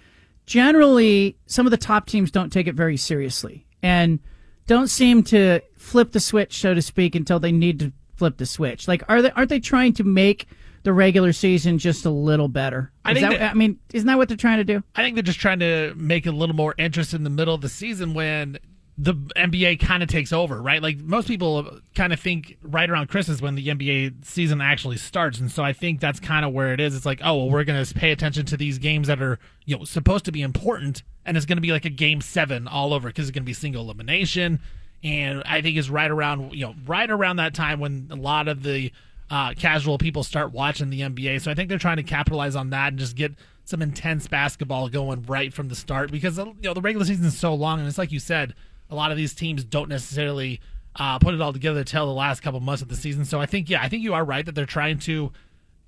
generally 0.47 1.37
some 1.47 1.67
of 1.67 1.71
the 1.71 1.77
top 1.77 2.07
teams 2.07 2.31
don't 2.31 2.51
take 2.51 2.67
it 2.67 2.75
very 2.75 2.97
seriously 2.97 3.67
and 3.83 4.19
don't 4.67 4.89
seem 4.89 5.23
to 5.25 5.61
flip 5.77 6.13
the 6.13 6.21
switch, 6.21 6.59
so 6.61 6.75
to 6.75 6.83
speak, 6.83 7.15
until 7.15 7.41
they 7.41 7.53
need 7.53 7.79
to 7.81 7.93
flip 8.17 8.37
the 8.37 8.47
switch. 8.47 8.87
Like, 8.89 9.03
are 9.09 9.23
they? 9.23 9.31
Aren't 9.33 9.49
they 9.49 9.61
trying 9.61 9.93
to 9.95 10.05
make 10.05 10.47
the 10.83 10.93
regular 10.93 11.33
season 11.33 11.79
just 11.79 12.05
a 12.05 12.11
little 12.11 12.49
better? 12.49 12.93
I 13.05 13.15
think 13.15 13.29
that- 13.31 13.39
that- 13.39 13.51
I 13.51 13.55
mean, 13.55 13.79
isn't 13.93 14.07
that 14.07 14.17
what 14.19 14.29
they're 14.29 14.37
trying 14.37 14.59
to 14.59 14.65
do? 14.65 14.83
I 14.95 15.03
think 15.03 15.15
they're 15.17 15.23
just 15.23 15.41
trying 15.41 15.59
to 15.61 15.93
make 15.97 16.27
it 16.27 16.31
a 16.31 16.37
little 16.37 16.55
more 16.55 16.75
interest 16.79 17.15
in 17.15 17.25
the 17.25 17.31
middle 17.31 17.55
of 17.55 17.61
the 17.61 17.69
season 17.69 18.15
when 18.15 18.59
the 19.01 19.15
NBA 19.15 19.79
kind 19.79 20.03
of 20.03 20.09
takes 20.09 20.33
over, 20.33 20.61
right? 20.61 20.83
Like 20.83 20.99
most 20.99 21.29
people 21.29 21.81
kind 21.95 22.13
of 22.13 22.19
think 22.19 22.59
right 22.63 22.91
around 22.91 23.09
Christmas 23.09 23.41
when 23.41 23.55
the 23.55 23.69
NBA 23.69 24.25
season 24.25 24.61
actually 24.61 24.97
starts, 24.97 25.39
and 25.39 25.51
so 25.51 25.63
I 25.63 25.73
think 25.73 26.01
that's 26.01 26.19
kind 26.19 26.45
of 26.45 26.53
where 26.53 26.73
it 26.73 26.81
is. 26.81 26.97
It's 26.97 27.07
like, 27.07 27.21
oh, 27.23 27.37
well, 27.37 27.51
we're 27.51 27.63
going 27.63 27.83
to 27.83 27.95
pay 27.95 28.11
attention 28.11 28.45
to 28.47 28.57
these 28.57 28.79
games 28.79 29.07
that 29.07 29.23
are 29.23 29.39
you 29.65 29.79
know 29.79 29.85
supposed 29.85 30.25
to 30.25 30.33
be 30.33 30.43
important, 30.43 31.05
and 31.25 31.37
it's 31.37 31.47
going 31.47 31.59
to 31.59 31.63
be 31.63 31.71
like 31.71 31.85
a 31.85 31.91
game 31.91 32.21
seven 32.21 32.67
all 32.67 32.93
over 32.93 33.09
because 33.09 33.29
it's 33.29 33.35
going 33.35 33.45
to 33.45 33.47
be 33.47 33.53
single 33.53 33.85
elimination, 33.85 34.59
and 35.05 35.45
I 35.47 35.63
think 35.63 35.77
it's 35.77 35.89
right 35.89 36.11
around 36.11 36.53
you 36.53 36.67
know 36.67 36.75
right 36.85 37.09
around 37.09 37.37
that 37.37 37.55
time 37.55 37.79
when 37.79 38.09
a 38.11 38.17
lot 38.17 38.49
of 38.49 38.65
the 38.65 38.91
uh, 39.31 39.55
casual 39.55 39.99
people 39.99 40.25
start 40.25 40.51
watching 40.53 40.91
the 40.91 41.03
NBA. 41.03 41.41
So 41.41 41.53
I 41.53 41.55
think 41.55 41.69
they're 41.69 41.79
trying 41.79 41.99
to 41.99 42.03
capitalize 42.03 42.57
on 42.57 42.71
that 42.71 42.89
and 42.89 42.99
just 42.99 43.15
get 43.15 43.33
some 43.65 43.83
intense 43.83 44.27
basketball 44.27 44.89
going 44.89 45.23
right 45.25 45.53
from 45.53 45.69
the 45.69 45.77
start 45.77 46.11
because 46.11 46.39
you 46.39 46.55
know 46.65 46.75
the 46.75 46.81
regular 46.81 47.05
season 47.05 47.27
is 47.27 47.39
so 47.39 47.55
long 47.55 47.79
and 47.79 47.87
it's 47.87 47.99
like 47.99 48.11
you 48.11 48.19
said, 48.19 48.55
a 48.91 48.95
lot 48.95 49.11
of 49.11 49.17
these 49.17 49.35
teams 49.35 49.65
don't 49.65 49.89
necessarily 49.89 50.61
uh, 50.97 51.19
put 51.19 51.35
it 51.35 51.41
all 51.41 51.53
together 51.53 51.85
till 51.85 52.07
the 52.07 52.13
last 52.13 52.41
couple 52.41 52.61
months 52.61 52.83
of 52.83 52.89
the 52.89 52.97
season. 52.97 53.25
So 53.25 53.41
I 53.41 53.47
think 53.47 53.71
yeah, 53.71 53.83
I 53.83 53.89
think 53.89 54.03
you 54.03 54.15
are 54.15 54.25
right 54.25 54.45
that 54.45 54.55
they're 54.55 54.67
trying 54.67 54.99
to 55.01 55.33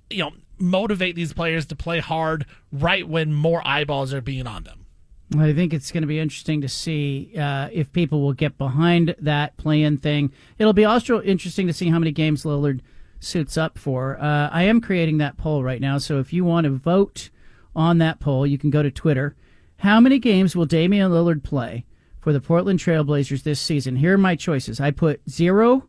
you 0.09 0.17
know 0.17 0.31
motivate 0.59 1.15
these 1.15 1.33
players 1.33 1.65
to 1.67 1.75
play 1.75 1.99
hard 1.99 2.45
right 2.71 3.07
when 3.07 3.33
more 3.33 3.65
eyeballs 3.67 4.13
are 4.13 4.21
being 4.21 4.47
on 4.47 4.63
them. 4.63 4.85
I 5.37 5.53
think 5.53 5.73
it's 5.73 5.91
going 5.91 6.01
to 6.01 6.07
be 6.07 6.19
interesting 6.19 6.59
to 6.61 6.67
see 6.67 7.31
uh, 7.37 7.69
if 7.71 7.91
people 7.93 8.21
will 8.21 8.33
get 8.33 8.57
behind 8.57 9.15
that 9.19 9.55
play-in 9.55 9.97
thing. 9.97 10.33
It'll 10.59 10.73
be 10.73 10.83
also 10.83 11.21
interesting 11.21 11.67
to 11.67 11.73
see 11.73 11.89
how 11.89 11.99
many 11.99 12.11
games 12.11 12.43
Lillard 12.43 12.81
suits 13.21 13.57
up 13.57 13.77
for. 13.77 14.19
Uh, 14.19 14.49
I 14.51 14.63
am 14.63 14.81
creating 14.81 15.19
that 15.19 15.37
poll 15.37 15.63
right 15.63 15.79
now, 15.79 15.99
so 15.99 16.19
if 16.19 16.33
you 16.33 16.43
want 16.43 16.65
to 16.65 16.71
vote 16.71 17.29
on 17.73 17.99
that 17.99 18.19
poll, 18.19 18.45
you 18.45 18.57
can 18.57 18.71
go 18.71 18.83
to 18.83 18.91
Twitter. 18.91 19.35
How 19.77 20.01
many 20.01 20.19
games 20.19 20.53
will 20.53 20.65
Damian 20.65 21.11
Lillard 21.11 21.43
play 21.43 21.85
for 22.21 22.31
the 22.31 22.39
Portland 22.39 22.79
Trailblazers 22.79 23.43
this 23.43 23.59
season? 23.59 23.97
Here 23.97 24.13
are 24.13 24.17
my 24.17 24.35
choices. 24.35 24.79
I 24.79 24.91
put 24.91 25.21
zero, 25.29 25.87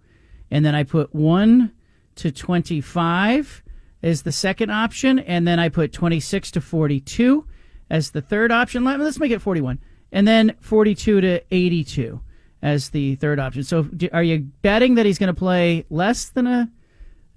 and 0.50 0.64
then 0.64 0.74
I 0.74 0.82
put 0.82 1.14
one 1.14 1.72
to 2.16 2.32
twenty-five 2.32 3.62
as 4.02 4.22
the 4.22 4.32
second 4.32 4.70
option, 4.70 5.18
and 5.20 5.46
then 5.46 5.58
I 5.60 5.68
put 5.68 5.92
twenty-six 5.92 6.50
to 6.52 6.60
forty-two 6.60 7.46
as 7.90 8.10
the 8.10 8.20
third 8.20 8.50
option. 8.50 8.84
Let- 8.84 8.98
Let's 9.00 9.18
make 9.20 9.30
it 9.30 9.40
41. 9.40 9.78
And 10.14 10.26
then 10.28 10.56
42 10.60 11.20
to 11.22 11.40
82 11.50 12.20
as 12.62 12.90
the 12.90 13.14
third 13.16 13.38
option. 13.38 13.62
So 13.64 13.88
are 14.12 14.22
you 14.22 14.40
betting 14.62 14.94
that 14.96 15.06
he's 15.06 15.18
going 15.18 15.28
to 15.34 15.38
play 15.38 15.84
less 15.90 16.28
than 16.28 16.46
a 16.46 16.70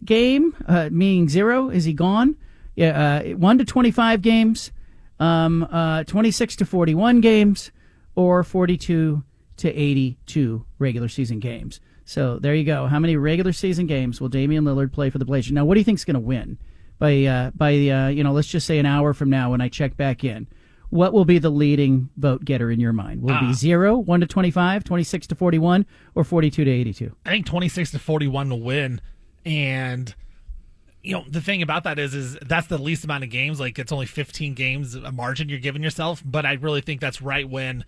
game, 0.04 0.56
uh, 0.68 0.90
meaning 0.92 1.30
zero? 1.30 1.70
Is 1.70 1.86
he 1.86 1.94
gone? 1.94 2.36
Yeah, 2.76 3.22
uh, 3.26 3.38
1 3.38 3.58
to 3.60 3.66
25 3.66 4.22
games, 4.22 4.72
um, 5.20 5.64
uh, 5.72 6.04
26 6.04 6.58
to 6.58 6.66
41 6.66 7.22
games, 7.22 7.72
or 8.16 8.44
42 8.44 9.24
to 9.58 9.70
82 9.70 10.66
regular 10.80 11.08
season 11.08 11.40
games. 11.40 11.80
So 12.06 12.38
there 12.40 12.54
you 12.54 12.64
go. 12.64 12.88
How 12.88 13.00
many 13.00 13.18
regular 13.18 13.52
season 13.52 13.88
games 13.88 14.22
will 14.22 14.30
Damian 14.30 14.64
Lillard 14.64 14.92
play 14.92 15.10
for 15.10 15.18
the 15.18 15.26
Blazers? 15.26 15.54
Now, 15.54 15.66
what 15.66 15.74
do 15.76 15.80
you 15.80 15.84
think 15.84 16.00
is 16.00 16.06
going 16.06 16.16
to 16.16 16.20
win? 16.20 16.58
by 17.00 17.26
uh, 17.26 17.52
by 17.52 17.72
uh, 17.72 18.08
you 18.08 18.24
know 18.24 18.32
let's 18.32 18.48
just 18.48 18.68
say 18.68 18.80
an 18.80 18.86
hour 18.86 19.14
from 19.14 19.30
now 19.30 19.52
when 19.52 19.62
I 19.62 19.70
check 19.70 19.98
back 19.98 20.24
in. 20.24 20.48
What 20.90 21.14
will 21.14 21.26
be 21.26 21.40
the 21.40 21.50
leading 21.50 22.10
vote 22.16 22.46
getter 22.46 22.72
in 22.72 22.80
your 22.80 22.94
mind? 22.94 23.22
Will 23.22 23.36
it 23.36 23.42
be 23.42 23.54
zero, 23.54 23.98
one 23.98 24.22
to 24.22 24.28
25, 24.28 24.84
26 24.84 25.28
to 25.28 25.36
41, 25.36 25.86
or 26.14 26.24
42 26.24 26.64
to 26.64 26.72
82? 26.72 27.16
I 27.26 27.30
think 27.32 27.48
26 27.48 27.92
to 27.92 28.00
41 28.00 28.50
will 28.50 28.62
win. 28.62 29.02
And 29.46 30.14
you 31.02 31.14
know, 31.14 31.26
the 31.28 31.42
thing 31.42 31.64
about 31.64 31.84
that 31.84 32.00
is 32.00 32.14
is 32.14 32.38
that's 32.42 32.68
the 32.68 32.78
least 32.78 33.04
amount 33.04 33.24
of 33.24 33.30
games. 33.30 33.60
Like 33.60 33.78
it's 33.78 33.92
only 33.92 34.06
15 34.06 34.54
games 34.54 34.96
a 34.96 35.12
margin 35.12 35.50
you're 35.50 35.60
giving 35.60 35.84
yourself, 35.84 36.24
but 36.24 36.46
I 36.46 36.54
really 36.54 36.82
think 36.82 37.02
that's 37.02 37.22
right 37.22 37.50
when 37.50 37.84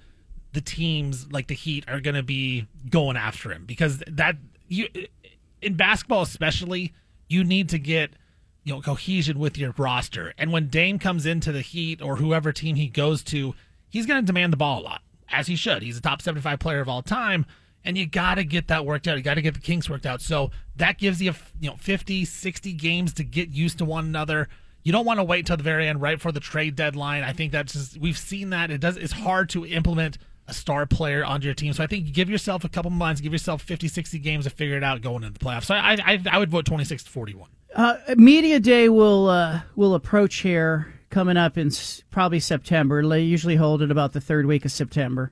the 0.54 0.62
teams 0.62 1.32
like 1.32 1.48
the 1.48 1.54
Heat 1.54 1.86
are 1.88 2.00
going 2.00 2.16
to 2.16 2.24
be 2.24 2.68
going 2.90 3.18
after 3.18 3.52
him 3.52 3.66
because 3.66 4.02
that 4.08 4.36
you 4.68 4.88
in 5.62 5.76
basketball 5.76 6.22
especially, 6.22 6.94
you 7.28 7.44
need 7.44 7.70
to 7.70 7.80
get 7.80 8.12
you 8.64 8.74
know 8.74 8.82
cohesion 8.82 9.40
with 9.40 9.58
your 9.58 9.74
roster. 9.78 10.34
And 10.38 10.52
when 10.52 10.68
Dame 10.68 11.00
comes 11.00 11.26
into 11.26 11.52
the 11.52 11.62
Heat 11.62 12.02
or 12.02 12.18
whoever 12.18 12.52
team 12.52 12.76
he 12.76 12.88
goes 12.88 13.24
to, 13.26 13.56
he's 13.90 14.06
going 14.06 14.22
to 14.22 14.26
demand 14.26 14.54
the 14.54 14.58
ball 14.58 14.82
a 14.82 14.84
lot, 14.84 15.02
as 15.30 15.48
he 15.48 15.56
should. 15.56 15.82
He's 15.82 15.98
a 15.98 16.02
top 16.02 16.22
75 16.22 16.60
player 16.60 16.82
of 16.82 16.90
all 16.90 17.02
time, 17.02 17.46
and 17.84 17.98
you 17.98 18.06
got 18.06 18.36
to 18.36 18.44
get 18.44 18.68
that 18.68 18.86
worked 18.86 19.08
out. 19.08 19.18
You 19.18 19.24
got 19.24 19.36
to 19.36 19.42
get 19.42 19.54
the 19.54 19.60
kinks 19.60 19.90
worked 19.90 20.06
out. 20.06 20.22
So 20.22 20.52
that 20.76 20.98
gives 20.98 21.22
you 21.22 21.34
you 21.60 21.70
know 21.70 21.78
50, 21.78 22.26
60 22.26 22.74
games 22.74 23.14
to 23.14 23.24
get 23.24 23.50
used 23.50 23.78
to 23.80 23.86
one 23.86 24.06
another. 24.06 24.50
You 24.84 24.92
don't 24.92 25.06
want 25.06 25.20
to 25.20 25.24
wait 25.24 25.46
till 25.46 25.58
the 25.58 25.64
very 25.64 25.88
end, 25.88 26.02
right 26.02 26.20
for 26.20 26.32
the 26.32 26.40
trade 26.40 26.76
deadline. 26.76 27.24
I 27.24 27.34
think 27.34 27.52
that's 27.52 27.74
just 27.74 27.98
we've 27.98 28.18
seen 28.18 28.52
that 28.52 28.72
it 28.72 28.80
does. 28.80 28.98
It's 28.98 29.14
hard 29.14 29.50
to 29.50 29.66
implement 29.66 30.18
a 30.48 30.54
star 30.54 30.86
player 30.86 31.26
onto 31.26 31.46
your 31.46 31.54
team. 31.54 31.74
So 31.74 31.84
I 31.84 31.88
think 31.88 32.06
you 32.06 32.14
give 32.14 32.30
yourself 32.30 32.64
a 32.64 32.70
couple 32.70 32.92
months, 32.92 33.22
give 33.22 33.34
yourself 33.34 33.62
50, 33.62 33.88
60 33.88 34.20
games 34.20 34.46
to 34.46 34.50
figure 34.50 34.78
it 34.78 34.84
out 34.84 35.02
going 35.02 35.24
into 35.24 35.38
the 35.38 35.44
playoffs. 35.44 35.66
So 35.66 35.76
I 35.76 35.98
I, 36.04 36.22
I 36.32 36.38
would 36.38 36.50
vote 36.50 36.66
26 36.66 37.04
to 37.04 37.10
41. 37.10 37.50
Uh, 37.76 37.98
Media 38.16 38.60
Day 38.60 38.90
will 38.90 39.30
uh, 39.30 39.62
will 39.76 39.94
approach 39.94 40.38
here 40.38 40.94
coming 41.10 41.38
up 41.38 41.58
in 41.58 41.72
probably 42.12 42.40
September. 42.40 43.06
They 43.08 43.22
usually 43.22 43.56
hold 43.56 43.82
it 43.82 43.92
about 43.92 44.14
the 44.14 44.22
third 44.22 44.46
week 44.46 44.66
of 44.66 44.72
September. 44.72 45.32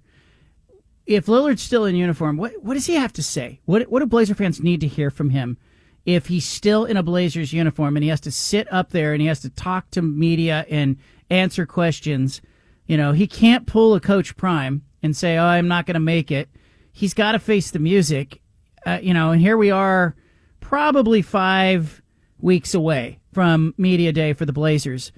If 1.05 1.27
Lillard's 1.27 1.61
still 1.61 1.85
in 1.85 1.95
uniform, 1.95 2.37
what 2.37 2.63
what 2.63 2.73
does 2.73 2.87
he 2.87 2.95
have 2.95 3.13
to 3.13 3.23
say? 3.23 3.61
What 3.65 3.83
what 3.89 3.99
do 3.99 4.05
Blazer 4.05 4.35
fans 4.35 4.61
need 4.61 4.81
to 4.81 4.87
hear 4.87 5.09
from 5.09 5.29
him 5.29 5.57
if 6.05 6.27
he's 6.27 6.45
still 6.45 6.85
in 6.85 6.97
a 6.97 7.03
Blazers 7.03 7.53
uniform 7.53 7.95
and 7.97 8.03
he 8.03 8.09
has 8.09 8.21
to 8.21 8.31
sit 8.31 8.71
up 8.71 8.91
there 8.91 9.13
and 9.13 9.21
he 9.21 9.27
has 9.27 9.39
to 9.41 9.49
talk 9.49 9.89
to 9.91 10.01
media 10.01 10.65
and 10.69 10.97
answer 11.29 11.65
questions? 11.65 12.41
You 12.85 12.97
know, 12.97 13.11
he 13.11 13.25
can't 13.25 13.65
pull 13.65 13.95
a 13.95 13.99
Coach 13.99 14.37
Prime 14.37 14.83
and 15.05 15.15
say, 15.15 15.37
"Oh, 15.37 15.45
I'm 15.45 15.67
not 15.67 15.85
going 15.85 15.93
to 15.93 15.99
make 15.99 16.31
it." 16.31 16.49
He's 16.91 17.13
got 17.13 17.33
to 17.33 17.39
face 17.39 17.71
the 17.71 17.79
music. 17.79 18.41
Uh, 18.85 18.99
you 19.01 19.13
know, 19.13 19.31
and 19.31 19.41
here 19.41 19.57
we 19.57 19.71
are, 19.71 20.15
probably 20.59 21.21
five 21.21 22.01
weeks 22.39 22.73
away 22.73 23.19
from 23.33 23.73
Media 23.77 24.11
Day 24.11 24.33
for 24.33 24.45
the 24.45 24.53
Blazers. 24.53 25.11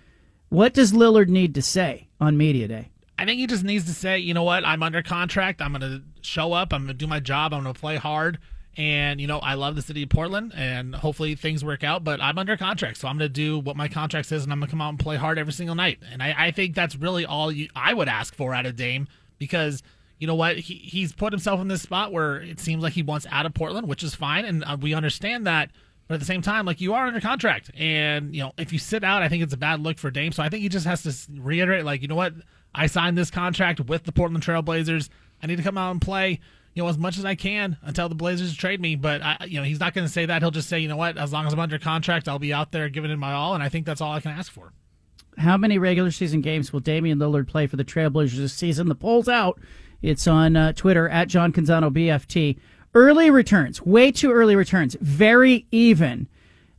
What 0.50 0.74
does 0.74 0.94
Lillard 0.94 1.28
need 1.28 1.56
to 1.56 1.62
say 1.62 2.08
on 2.22 2.38
Media 2.38 2.68
Day? 2.68 2.92
I 3.20 3.26
think 3.26 3.40
he 3.40 3.48
just 3.48 3.64
needs 3.64 3.86
to 3.86 3.94
say, 3.94 4.20
you 4.20 4.34
know 4.34 4.44
what, 4.44 4.64
I'm 4.66 4.84
under 4.84 5.02
contract. 5.02 5.62
I'm 5.62 5.74
going 5.74 5.82
to 5.82 6.04
show 6.22 6.54
up. 6.54 6.72
I'm 6.72 6.84
going 6.84 6.90
to 6.90 6.94
do 6.94 7.08
my 7.08 7.20
job. 7.20 7.54
I'm 7.54 7.64
going 7.64 7.74
to 7.74 7.80
play 7.80 7.98
hard. 7.98 8.40
And, 8.78 9.20
you 9.20 9.26
know, 9.26 9.40
I 9.40 9.56
love 9.56 9.76
the 9.76 9.82
city 9.82 10.04
of 10.04 10.10
Portland 10.10 10.54
and 10.56 10.94
hopefully 10.94 11.34
things 11.34 11.66
work 11.66 11.84
out, 11.84 12.04
but 12.04 12.22
I'm 12.22 12.38
under 12.38 12.56
contract. 12.56 12.98
So 12.98 13.08
I'm 13.08 13.18
going 13.18 13.28
to 13.28 13.34
do 13.34 13.58
what 13.58 13.76
my 13.76 13.88
contract 13.88 14.28
says 14.28 14.44
and 14.44 14.54
I'm 14.54 14.60
going 14.60 14.68
to 14.68 14.72
come 14.72 14.82
out 14.82 14.90
and 14.90 15.00
play 15.00 15.16
hard 15.16 15.40
every 15.40 15.54
single 15.54 15.76
night. 15.76 15.98
And 16.12 16.22
I, 16.22 16.36
I 16.38 16.52
think 16.52 16.76
that's 16.76 16.96
really 16.96 17.26
all 17.26 17.52
you, 17.52 17.70
I 17.76 17.96
would 17.96 18.08
ask 18.08 18.36
for 18.36 18.54
out 18.54 18.68
of 18.68 18.76
Dame 18.76 19.08
because, 19.38 19.84
you 20.20 20.28
know 20.28 20.36
what, 20.36 20.58
he, 20.58 20.76
he's 20.76 21.14
put 21.14 21.34
himself 21.34 21.60
in 21.60 21.68
this 21.68 21.82
spot 21.82 22.12
where 22.12 22.42
it 22.42 22.60
seems 22.60 22.84
like 22.84 22.94
he 22.94 23.04
wants 23.04 23.26
out 23.30 23.46
of 23.46 23.54
Portland, 23.54 23.88
which 23.88 24.04
is 24.04 24.16
fine. 24.16 24.46
And 24.46 24.64
uh, 24.64 24.78
we 24.80 24.94
understand 24.94 25.48
that. 25.48 25.72
But 26.08 26.16
at 26.16 26.20
the 26.22 26.26
same 26.26 26.42
time, 26.42 26.66
like 26.66 26.80
you 26.80 26.94
are 26.94 27.06
under 27.08 27.20
contract, 27.20 27.70
and 27.78 28.34
you 28.34 28.42
know 28.42 28.54
if 28.58 28.72
you 28.72 28.80
sit 28.80 29.04
out, 29.04 29.24
I 29.24 29.28
think 29.28 29.44
it's 29.44 29.54
a 29.54 29.58
bad 29.58 29.82
look 29.82 29.98
for 30.00 30.10
Dame. 30.10 30.32
So 30.32 30.42
I 30.42 30.48
think 30.48 30.62
he 30.64 30.70
just 30.70 30.86
has 30.86 31.04
to 31.04 31.14
reiterate, 31.42 31.84
like 31.84 32.02
you 32.02 32.08
know 32.08 32.16
what, 32.16 32.34
I 32.74 32.88
signed 32.88 33.18
this 33.18 33.30
contract 33.30 33.82
with 33.82 34.06
the 34.06 34.14
Portland 34.14 34.42
Trail 34.42 34.62
Blazers. 34.62 35.10
I 35.44 35.48
need 35.48 35.58
to 35.58 35.64
come 35.64 35.78
out 35.78 35.92
and 35.92 36.02
play, 36.02 36.40
you 36.74 36.84
know, 36.84 36.88
as 36.88 36.98
much 36.98 37.18
as 37.18 37.26
I 37.26 37.36
can 37.36 37.76
until 37.82 38.08
the 38.08 38.16
Blazers 38.16 38.56
trade 38.56 38.80
me. 38.80 38.96
But 38.96 39.22
I, 39.22 39.46
you 39.48 39.60
know, 39.60 39.66
he's 39.66 39.82
not 39.82 39.94
going 39.94 40.08
to 40.08 40.12
say 40.12 40.26
that. 40.26 40.42
He'll 40.42 40.50
just 40.52 40.70
say, 40.70 40.80
you 40.80 40.88
know 40.88 40.96
what, 40.96 41.18
as 41.18 41.34
long 41.34 41.46
as 41.46 41.52
I'm 41.52 41.60
under 41.60 41.78
contract, 41.78 42.30
I'll 42.30 42.40
be 42.40 42.54
out 42.54 42.72
there 42.72 42.88
giving 42.88 43.12
it 43.12 43.18
my 43.18 43.34
all, 43.34 43.54
and 43.54 43.62
I 43.62 43.68
think 43.68 43.86
that's 43.86 44.00
all 44.00 44.14
I 44.14 44.22
can 44.22 44.32
ask 44.32 44.50
for. 44.50 44.72
How 45.38 45.58
many 45.58 45.78
regular 45.78 46.12
season 46.12 46.42
games 46.42 46.74
will 46.74 46.80
Damian 46.80 47.20
Lillard 47.20 47.48
play 47.48 47.68
for 47.68 47.76
the 47.76 47.84
Trailblazers 47.84 48.38
this 48.38 48.54
season? 48.54 48.90
The 48.90 48.96
poll's 48.96 49.28
out. 49.28 49.60
It's 50.02 50.28
on 50.28 50.56
uh, 50.56 50.74
Twitter 50.74 51.08
at 51.10 51.28
John 51.28 51.52
Canzano 51.52 51.92
BFT. 51.92 52.58
Early 52.94 53.30
returns, 53.30 53.82
way 53.82 54.12
too 54.12 54.32
early 54.32 54.56
returns, 54.56 54.96
very 55.02 55.68
even. 55.72 56.28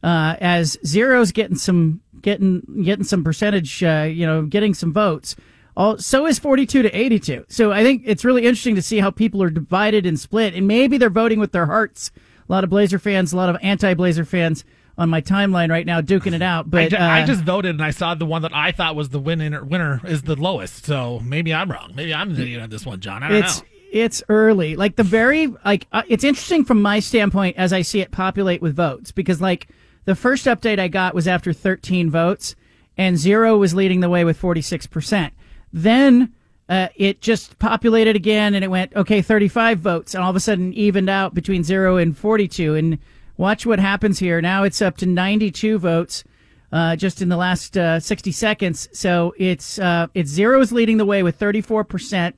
Uh, 0.03 0.37
as 0.41 0.77
Zero's 0.85 1.33
getting 1.33 1.57
some 1.57 2.01
getting 2.21 2.63
getting 2.83 3.05
some 3.05 3.25
percentage, 3.25 3.83
uh, 3.83 4.09
you 4.11 4.27
know, 4.27 4.43
getting 4.43 4.75
some 4.75 4.93
votes. 4.93 5.37
All, 5.77 5.97
so 5.99 6.27
is 6.27 6.41
42 6.41 6.83
to 6.83 6.91
82. 6.91 7.45
So 7.49 7.71
I 7.71 7.85
think 7.85 8.03
it's 8.05 8.25
really 8.25 8.45
interesting 8.47 8.75
to 8.75 8.83
see 8.83 8.99
how 8.99 9.13
people 9.13 9.43
are 9.43 9.51
divided 9.51 10.07
and 10.07 10.19
split, 10.19 10.55
and 10.55 10.67
maybe 10.67 10.99
they're 10.99 11.11
voting 11.11 11.39
with 11.39 11.53
their 11.53 11.67
hearts. 11.67 12.11
A 12.49 12.53
lot 12.53 12.65
of 12.65 12.71
Blazer 12.71 12.99
fans, 12.99 13.33
a 13.33 13.37
lot 13.37 13.49
of 13.49 13.57
anti-Blazer 13.63 14.25
fans 14.25 14.65
on 14.99 15.09
my 15.09 15.21
timeline 15.21 15.71
right 15.71 15.87
now 15.87 16.01
duking 16.01 16.35
it 16.35 16.43
out. 16.43 16.69
But 16.69 16.81
I, 16.81 16.89
ju- 16.89 16.97
I 16.97 17.23
uh, 17.23 17.27
just 17.27 17.45
voted, 17.45 17.71
and 17.71 17.83
I 17.83 17.93
saw 17.93 18.15
the 18.15 18.27
one 18.27 18.43
that 18.43 18.55
I 18.55 18.73
thought 18.73 18.97
was 18.97 19.11
the 19.11 19.21
winner 19.21 19.65
winner 19.65 20.01
is 20.05 20.23
the 20.23 20.37
lowest. 20.37 20.85
So 20.85 21.21
maybe 21.21 21.55
I'm 21.55 21.71
wrong. 21.71 21.93
Maybe 21.95 22.13
I'm 22.13 22.35
the 22.35 22.43
idiot 22.43 22.61
on 22.61 22.71
this 22.71 22.85
one, 22.85 23.01
John. 23.01 23.23
I 23.23 23.29
don't 23.29 23.39
it's 23.39 23.61
know. 23.61 23.69
it's 23.93 24.23
early. 24.29 24.77
Like 24.77 24.97
the 24.97 25.05
very 25.05 25.47
like 25.65 25.87
uh, 25.93 26.03
it's 26.09 26.25
interesting 26.25 26.65
from 26.65 26.83
my 26.83 26.99
standpoint 26.99 27.57
as 27.57 27.73
I 27.73 27.83
see 27.83 28.01
it 28.01 28.11
populate 28.11 28.61
with 28.61 28.75
votes 28.75 29.13
because 29.13 29.41
like 29.41 29.69
the 30.05 30.17
first 30.17 30.47
update 30.47 30.81
I 30.81 30.89
got 30.89 31.15
was 31.15 31.29
after 31.29 31.53
13 31.53 32.11
votes 32.11 32.57
and 32.97 33.17
zero 33.17 33.57
was 33.57 33.75
leading 33.75 34.01
the 34.01 34.09
way 34.09 34.25
with 34.25 34.41
46%. 34.41 35.31
Then 35.73 36.33
uh, 36.69 36.89
it 36.97 37.21
just 37.21 37.59
populated 37.59 38.17
again 38.17 38.55
and 38.55 38.65
it 38.65 38.69
went 38.69 38.95
okay 38.97 39.23
35 39.23 39.79
votes 39.79 40.15
and 40.15 40.25
all 40.25 40.31
of 40.31 40.37
a 40.37 40.41
sudden 40.41 40.73
evened 40.75 41.09
out 41.09 41.35
between 41.35 41.63
zero 41.63 41.97
and 41.97 42.17
42 42.17 42.75
and 42.75 42.99
watch 43.39 43.65
what 43.65 43.79
happens 43.79 44.19
here. 44.19 44.43
Now 44.43 44.65
it's 44.65 44.83
up 44.83 44.99
to 44.99 45.07
92 45.07 45.79
votes. 45.79 46.25
Uh, 46.71 46.95
just 46.95 47.23
in 47.23 47.31
the 47.31 47.37
last 47.39 47.79
uh, 47.79 47.99
60 47.99 48.31
seconds. 48.31 48.91
So 48.93 49.33
it's 49.39 49.79
uh, 49.79 50.09
it's 50.13 50.29
zero 50.29 50.61
is 50.61 50.71
leading 50.71 50.99
the 50.99 51.07
way 51.07 51.23
with 51.23 51.37
34 51.37 51.83
percent. 51.85 52.37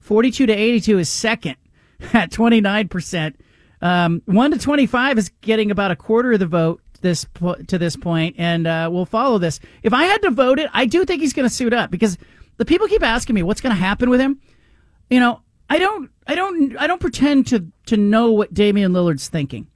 42 0.00 0.44
to 0.44 0.52
82 0.52 0.98
is 0.98 1.08
second 1.08 1.56
at 2.12 2.30
29%. 2.30 3.34
Um, 3.80 4.22
1 4.26 4.50
to 4.52 4.58
25 4.58 5.18
is 5.18 5.30
getting 5.40 5.70
about 5.70 5.90
a 5.90 5.96
quarter 5.96 6.32
of 6.32 6.40
the 6.40 6.46
vote 6.46 6.82
this 7.00 7.26
to 7.66 7.78
this 7.78 7.96
point, 7.96 8.36
and 8.38 8.66
uh, 8.66 8.88
we'll 8.92 9.06
follow 9.06 9.38
this. 9.38 9.58
If 9.82 9.92
I 9.92 10.04
had 10.04 10.22
to 10.22 10.30
vote 10.30 10.58
it, 10.58 10.70
I 10.72 10.86
do 10.86 11.04
think 11.04 11.20
he's 11.20 11.32
going 11.32 11.48
to 11.48 11.54
suit 11.54 11.72
up 11.72 11.90
because 11.90 12.16
the 12.58 12.64
people 12.64 12.86
keep 12.86 13.02
asking 13.02 13.34
me 13.34 13.42
what's 13.42 13.60
going 13.60 13.74
to 13.74 13.80
happen 13.80 14.08
with 14.08 14.20
him. 14.20 14.40
You 15.10 15.18
know, 15.18 15.40
I 15.68 15.78
don't, 15.78 16.10
I 16.26 16.36
don't, 16.36 16.76
I 16.78 16.86
don't 16.86 17.00
pretend 17.00 17.48
to 17.48 17.66
to 17.86 17.96
know 17.96 18.30
what 18.30 18.54
Damian 18.54 18.92
Lillard's 18.92 19.28
thinking, 19.28 19.66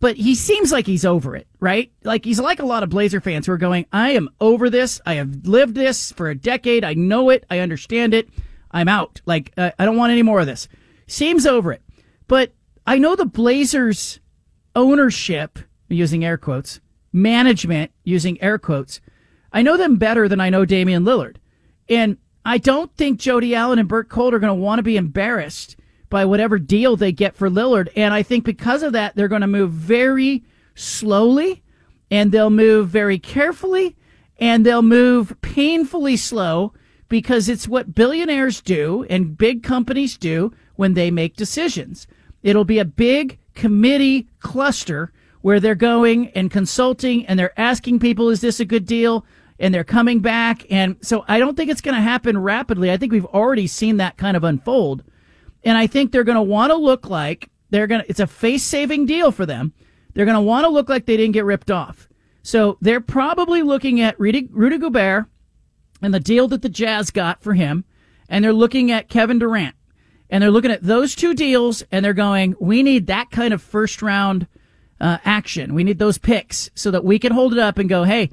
but 0.00 0.16
he 0.16 0.34
seems 0.34 0.72
like 0.72 0.86
he's 0.86 1.04
over 1.04 1.36
it, 1.36 1.46
right? 1.60 1.92
Like 2.02 2.24
he's 2.24 2.40
like 2.40 2.58
a 2.58 2.66
lot 2.66 2.82
of 2.82 2.90
Blazer 2.90 3.20
fans 3.20 3.46
who 3.46 3.52
are 3.52 3.58
going, 3.58 3.86
"I 3.92 4.10
am 4.10 4.28
over 4.40 4.68
this. 4.68 5.00
I 5.06 5.14
have 5.14 5.46
lived 5.46 5.74
this 5.74 6.12
for 6.12 6.28
a 6.28 6.34
decade. 6.34 6.84
I 6.84 6.94
know 6.94 7.30
it. 7.30 7.44
I 7.50 7.60
understand 7.60 8.14
it." 8.14 8.28
I'm 8.70 8.88
out. 8.88 9.20
Like, 9.26 9.52
uh, 9.56 9.72
I 9.78 9.84
don't 9.84 9.96
want 9.96 10.12
any 10.12 10.22
more 10.22 10.40
of 10.40 10.46
this. 10.46 10.68
Seems 11.06 11.46
over 11.46 11.72
it. 11.72 11.82
But 12.28 12.52
I 12.86 12.98
know 12.98 13.16
the 13.16 13.26
Blazers 13.26 14.20
ownership, 14.76 15.58
using 15.88 16.24
air 16.24 16.38
quotes, 16.38 16.80
management, 17.12 17.90
using 18.04 18.40
air 18.40 18.58
quotes. 18.58 19.00
I 19.52 19.62
know 19.62 19.76
them 19.76 19.96
better 19.96 20.28
than 20.28 20.40
I 20.40 20.50
know 20.50 20.64
Damian 20.64 21.04
Lillard. 21.04 21.36
And 21.88 22.18
I 22.44 22.58
don't 22.58 22.94
think 22.96 23.18
Jody 23.18 23.54
Allen 23.54 23.80
and 23.80 23.88
Bert 23.88 24.08
Kolde 24.08 24.32
are 24.32 24.38
going 24.38 24.56
to 24.56 24.62
want 24.62 24.78
to 24.78 24.84
be 24.84 24.96
embarrassed 24.96 25.76
by 26.10 26.24
whatever 26.24 26.58
deal 26.58 26.96
they 26.96 27.12
get 27.12 27.34
for 27.34 27.48
Lillard. 27.48 27.88
And 27.96 28.12
I 28.12 28.22
think 28.22 28.44
because 28.44 28.82
of 28.82 28.92
that, 28.92 29.16
they're 29.16 29.28
going 29.28 29.40
to 29.40 29.46
move 29.46 29.70
very 29.70 30.44
slowly 30.74 31.62
and 32.10 32.32
they'll 32.32 32.50
move 32.50 32.88
very 32.88 33.18
carefully 33.18 33.96
and 34.38 34.66
they'll 34.66 34.82
move 34.82 35.34
painfully 35.40 36.16
slow 36.16 36.72
because 37.08 37.48
it's 37.48 37.68
what 37.68 37.94
billionaires 37.94 38.60
do 38.60 39.06
and 39.08 39.38
big 39.38 39.62
companies 39.62 40.16
do 40.16 40.52
when 40.76 40.94
they 40.94 41.10
make 41.10 41.36
decisions. 41.36 42.06
It'll 42.42 42.64
be 42.64 42.78
a 42.78 42.84
big 42.84 43.38
committee 43.54 44.28
cluster 44.40 45.12
where 45.42 45.60
they're 45.60 45.74
going 45.74 46.28
and 46.30 46.50
consulting 46.50 47.26
and 47.26 47.38
they're 47.38 47.58
asking 47.58 47.98
people, 47.98 48.30
is 48.30 48.40
this 48.40 48.60
a 48.60 48.64
good 48.64 48.86
deal? 48.86 49.24
And 49.58 49.74
they're 49.74 49.84
coming 49.84 50.20
back. 50.20 50.64
And 50.70 50.96
so 51.02 51.24
I 51.28 51.38
don't 51.38 51.56
think 51.56 51.70
it's 51.70 51.82
going 51.82 51.94
to 51.94 52.00
happen 52.00 52.38
rapidly. 52.38 52.90
I 52.90 52.96
think 52.96 53.12
we've 53.12 53.26
already 53.26 53.66
seen 53.66 53.98
that 53.98 54.16
kind 54.16 54.36
of 54.36 54.44
unfold. 54.44 55.04
And 55.64 55.76
I 55.76 55.86
think 55.86 56.10
they're 56.10 56.24
going 56.24 56.36
to 56.36 56.42
want 56.42 56.70
to 56.70 56.76
look 56.76 57.08
like 57.08 57.50
they're 57.70 57.86
going 57.86 58.02
to, 58.02 58.08
it's 58.08 58.20
a 58.20 58.26
face 58.26 58.62
saving 58.62 59.06
deal 59.06 59.32
for 59.32 59.46
them. 59.46 59.72
They're 60.14 60.24
going 60.24 60.36
to 60.36 60.40
want 60.40 60.64
to 60.64 60.70
look 60.70 60.88
like 60.88 61.06
they 61.06 61.16
didn't 61.16 61.34
get 61.34 61.44
ripped 61.44 61.70
off. 61.70 62.08
So 62.42 62.78
they're 62.80 63.00
probably 63.00 63.62
looking 63.62 64.00
at 64.00 64.18
Rudy, 64.18 64.48
Rudy 64.50 64.78
Gobert 64.78 65.26
and 66.02 66.14
the 66.14 66.20
deal 66.20 66.48
that 66.48 66.62
the 66.62 66.68
Jazz 66.68 67.10
got 67.10 67.42
for 67.42 67.54
him, 67.54 67.84
and 68.28 68.42
they're 68.42 68.52
looking 68.52 68.90
at 68.90 69.08
Kevin 69.08 69.38
Durant, 69.38 69.74
and 70.30 70.42
they're 70.42 70.50
looking 70.50 70.70
at 70.70 70.82
those 70.82 71.14
two 71.14 71.34
deals, 71.34 71.82
and 71.92 72.04
they're 72.04 72.14
going, 72.14 72.54
we 72.58 72.82
need 72.82 73.06
that 73.08 73.30
kind 73.30 73.52
of 73.52 73.62
first 73.62 74.00
round 74.00 74.46
uh, 75.00 75.18
action. 75.24 75.74
We 75.74 75.84
need 75.84 75.98
those 75.98 76.18
picks 76.18 76.70
so 76.74 76.90
that 76.90 77.04
we 77.04 77.18
can 77.18 77.32
hold 77.32 77.52
it 77.52 77.58
up 77.58 77.78
and 77.78 77.88
go, 77.88 78.04
hey, 78.04 78.30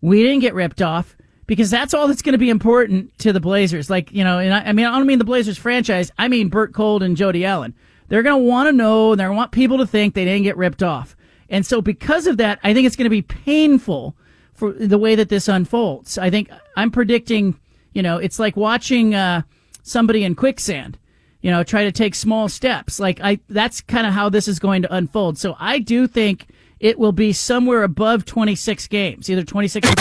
we 0.00 0.22
didn't 0.22 0.40
get 0.40 0.54
ripped 0.54 0.82
off 0.82 1.16
because 1.46 1.70
that's 1.70 1.94
all 1.94 2.08
that's 2.08 2.22
going 2.22 2.32
to 2.32 2.38
be 2.38 2.50
important 2.50 3.16
to 3.18 3.32
the 3.32 3.40
Blazers. 3.40 3.88
Like, 3.88 4.12
you 4.12 4.24
know, 4.24 4.38
and 4.38 4.52
I, 4.52 4.60
I 4.60 4.72
mean, 4.72 4.86
I 4.86 4.96
don't 4.96 5.06
mean 5.06 5.18
the 5.18 5.24
Blazers 5.24 5.58
franchise. 5.58 6.10
I 6.18 6.28
mean 6.28 6.48
Bert 6.48 6.72
Kolde 6.72 7.02
and 7.02 7.16
Jody 7.16 7.44
Allen. 7.44 7.74
They're 8.08 8.22
going 8.22 8.40
to 8.40 8.48
want 8.48 8.68
to 8.68 8.72
know, 8.72 9.14
they're 9.14 9.28
going 9.28 9.36
to 9.36 9.38
want 9.38 9.52
people 9.52 9.78
to 9.78 9.86
think 9.86 10.14
they 10.14 10.24
didn't 10.24 10.44
get 10.44 10.56
ripped 10.56 10.82
off. 10.82 11.16
And 11.48 11.64
so 11.64 11.80
because 11.80 12.26
of 12.26 12.36
that, 12.38 12.58
I 12.62 12.74
think 12.74 12.86
it's 12.86 12.96
going 12.96 13.04
to 13.04 13.10
be 13.10 13.22
painful 13.22 14.16
for 14.54 14.72
the 14.72 14.98
way 14.98 15.14
that 15.14 15.28
this 15.28 15.48
unfolds. 15.48 16.18
I 16.18 16.30
think 16.30 16.50
I'm 16.76 16.90
predicting, 16.90 17.58
you 17.92 18.02
know, 18.02 18.18
it's 18.18 18.38
like 18.38 18.56
watching 18.56 19.14
uh, 19.14 19.42
somebody 19.82 20.24
in 20.24 20.34
quicksand, 20.34 20.98
you 21.42 21.50
know, 21.50 21.62
try 21.62 21.84
to 21.84 21.92
take 21.92 22.14
small 22.14 22.48
steps. 22.48 22.98
Like 22.98 23.20
I, 23.20 23.38
that's 23.48 23.80
kind 23.80 24.06
of 24.06 24.12
how 24.12 24.28
this 24.28 24.48
is 24.48 24.58
going 24.58 24.82
to 24.82 24.94
unfold. 24.94 25.38
So 25.38 25.56
I 25.58 25.78
do 25.78 26.06
think 26.08 26.46
it 26.80 26.98
will 26.98 27.12
be 27.12 27.32
somewhere 27.32 27.82
above 27.82 28.24
26 28.24 28.86
games, 28.88 29.30
either 29.30 29.44
26 29.44 29.88
or 29.88 29.92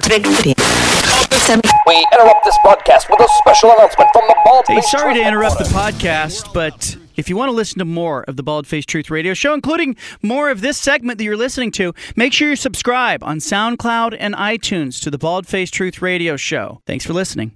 40. 0.00 0.54
We 1.86 2.06
interrupt 2.12 2.44
this 2.44 2.56
broadcast 2.62 3.10
with 3.10 3.20
a 3.20 3.28
special 3.38 3.72
announcement 3.72 4.10
from 4.12 4.22
the 4.28 4.36
Bald 4.44 4.64
Hey, 4.68 4.80
sorry 4.82 5.14
to 5.14 5.20
interrupt 5.20 5.58
the 5.58 5.64
podcast, 5.64 6.52
but 6.54 6.96
if 7.16 7.28
you 7.28 7.36
want 7.36 7.48
to 7.48 7.54
listen 7.54 7.78
to 7.80 7.84
more 7.84 8.22
of 8.24 8.36
the 8.36 8.42
Bald 8.42 8.66
Face 8.66 8.86
Truth 8.86 9.10
Radio 9.10 9.34
Show, 9.34 9.52
including 9.52 9.96
more 10.22 10.50
of 10.50 10.60
this 10.60 10.78
segment 10.78 11.18
that 11.18 11.24
you're 11.24 11.36
listening 11.36 11.72
to, 11.72 11.92
make 12.16 12.32
sure 12.32 12.50
you 12.50 12.56
subscribe 12.56 13.22
on 13.24 13.38
SoundCloud 13.38 14.16
and 14.18 14.34
iTunes 14.34 15.00
to 15.02 15.10
the 15.10 15.18
Bald 15.18 15.46
Face 15.46 15.70
Truth 15.70 16.00
Radio 16.00 16.36
Show. 16.36 16.80
Thanks 16.86 17.04
for 17.04 17.12
listening. 17.12 17.52